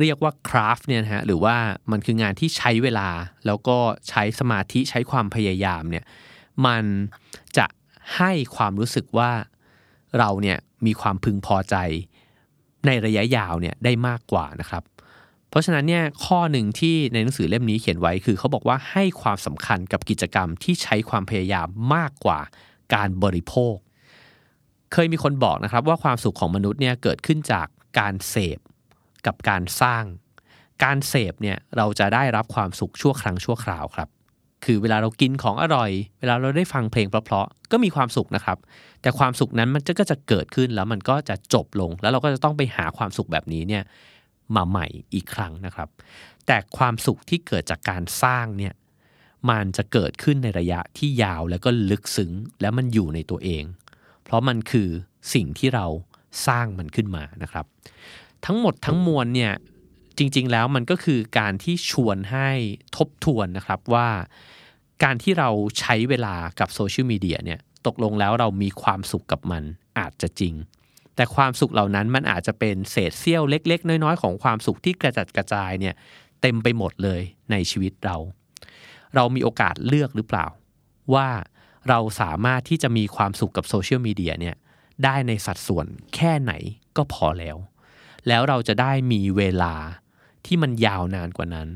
[0.00, 1.56] เรียกว่าคราฟเนี่ยนะฮะหรือว่า
[1.90, 3.08] มันคืองานที่ใช้เวลา
[3.46, 3.78] แล้วก็
[4.08, 6.04] ใช้สมาธิใช้ความพยายามเนี่ย
[6.66, 6.84] มัน
[7.58, 7.66] จะ
[8.16, 9.30] ให้ความรู้สึกว่า
[10.18, 11.76] เราเนี่ยมีความพึงพอใจ
[12.86, 14.82] ในระยะยาวเนี่ยได้มากกว่านะครับ
[15.50, 22.40] เพราะฉะนั้นเนี่ยข้อหนึ่งที่ในหนังสือเล่มนี้เขียนไว้คือเขาบอกว่าให้ความสำคัญกับกิจกรรมที่ใช้ความพยายามมากกว่า
[22.94, 23.74] การบริโภค
[24.92, 27.66] เคยมีคนบอกนะครับว่าความสุขของมนุษย์เนี่ยเกิดขึ้นจาก
[27.98, 28.58] การเสพ
[29.26, 30.04] กับการสร้าง
[30.84, 34.08] การเสพเนี่ยเราจะได้รับความสุขชั่วครั้งชั่วคราวครับ
[34.64, 38.58] คือเวลาเรากินของอร่อย เวลาเราได้ฟังเพลงเพราะๆก็มีความสุขนะครับ
[39.02, 43.82] แต่ความสุขนั้นมันก็จะเกิดขึ้นแล้วมันก็จะจบลง แล้วเราก็จะต้องไปหาความสุขแบบนี้เนี่ย
[44.56, 45.88] มาใหม่อีกครั้งนะครับ
[46.46, 48.74] แต่ความสุขที่เกิดจากการสร้างเนี่ย
[49.50, 53.64] มันจะเกิดขึ้นในระยะที่ยาวแล้วก็ลึกซึ้ง และมันอยู่ในตัวเอง
[54.28, 54.88] เพราะมันคือ
[55.34, 55.86] สิ่งที่เรา
[56.46, 57.66] สร้างมันขึ้นมานะครับ
[58.46, 59.52] ทั้งหมดทั้งมวลเนี่ย
[60.18, 62.48] จริง ๆ แล้วมันก็คือการที่ชวนให้
[62.96, 64.08] ทบทวนนะครับว่า
[65.04, 69.62] การที่เราใช้เวลากับโซเชียลมีเดียเนี่ยตกลงแล้วเรามีความสุขกับมัน
[69.98, 70.54] อาจจะจริง
[71.14, 75.94] แต่ความสุขเหล่านั้นมันอาจจะเป็นเศษเสี้ยวเล็ก ๆ น้อย ๆ ของความสุขที่กระจัดกระจายเนี่ย
[76.42, 78.16] เต็มไปหมดเลยในชีวิตเรา
[79.14, 80.46] เรามีโอกาสเลือกหรือเปล่า
[81.14, 81.28] ว่า
[81.88, 84.56] เราสามารถที่จะมีความสุขกับโซเชียลมีเดียเนี่ย
[85.04, 86.52] ได้ในสัดส่วนแค่ไหน
[86.96, 87.56] ก็พอแล้ว
[88.28, 89.74] แล้วเราจะได้มีเวลา
[90.46, 91.68] ที่มันยาวนานกว่านั้น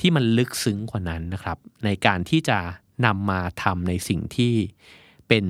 [0.00, 2.58] ที่มันลึกซึ้งกว่านั้นนะครับ ในการที่จะ
[3.06, 4.54] นำมาทำในสิ่งที่
[5.28, 5.44] เป็น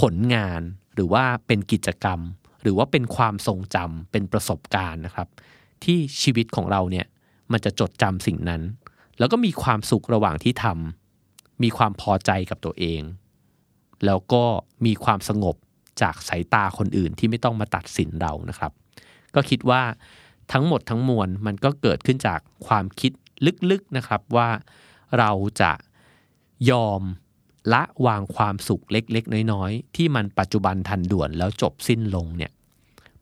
[0.00, 0.60] ผลงาน
[0.94, 2.20] หรือว่าเป็นกิจกรรม
[2.62, 5.28] หรือว่าเป็นความทรงจำเป็นประสบการณ์นะครับ
[5.84, 7.06] ที่ชีวิตของเราเนี่ย
[7.52, 8.62] มันจะจดจำสิ่งนั้น
[9.18, 13.00] แล้วก็มีความสุขระหว่างที่ทำมีความพอใจกับตัวเอง
[14.06, 14.44] แล้วก็
[14.86, 15.56] มีความสงบ
[16.02, 18.72] จากสายตาคนอื่นที่ไม่ต้องมาตัดสินเรานะครับ
[19.34, 19.82] ก็คิดว่า
[20.52, 23.12] ทั้งหมดทั้งมวลมันก็เกิดขึ้นจากความคิด
[23.70, 24.48] ลึกๆนะครับว่า
[25.18, 25.30] เรา
[25.60, 25.72] จะ
[26.70, 27.02] ยอม
[27.72, 32.52] ละวางความสุขเล็ก ๆ น้อย ๆ ที่มันปัจจุบันทันด่วนแล้วจบสิ้นลงเนี่ย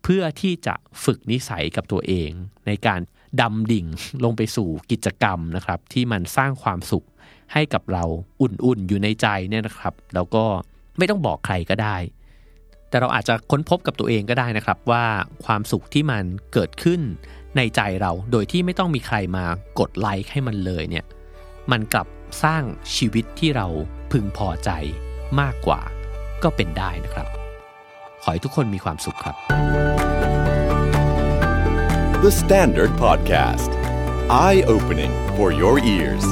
[0.03, 2.29] เพื่อที่จะฝึกนิสัยกับตัวเอง
[2.67, 2.99] ในการ
[3.41, 3.85] ดำดิ่ง
[4.23, 7.05] ลงไปสู่กิจกรรมนะครับ ที่มันสร้างความสุข
[7.53, 8.03] ให้กับเรา
[8.41, 10.45] อุ่นๆอยู่ในใจเนี่ยนะครับ แล้วก็
[10.97, 11.97] ไม่ต้องบอกใครก็ได้
[12.89, 15.05] แต่เราอาจจะค้นพบกับตัวเองก็ได้นะครับว่า
[15.45, 16.23] ความสุขที่มัน
[16.53, 17.01] เกิดขึ้น
[17.57, 19.45] ในใจเราโดยที่ไม่ต้องมีใครมา
[19.79, 21.05] กดไลค์ให้มันเลยเนี่ย
[21.71, 22.07] มันกลับ
[22.43, 22.63] สร้าง
[22.95, 23.67] ชีวิตที่เรา
[24.11, 24.69] พึงพอใจ
[25.39, 25.81] มากกว่า
[26.43, 27.27] ก็เป็นได้นะครับ
[28.21, 29.35] ขอให้ทุกคนมีความสุขครับ
[32.23, 33.71] The Standard Podcast.
[34.29, 36.25] Eye opening for your ears.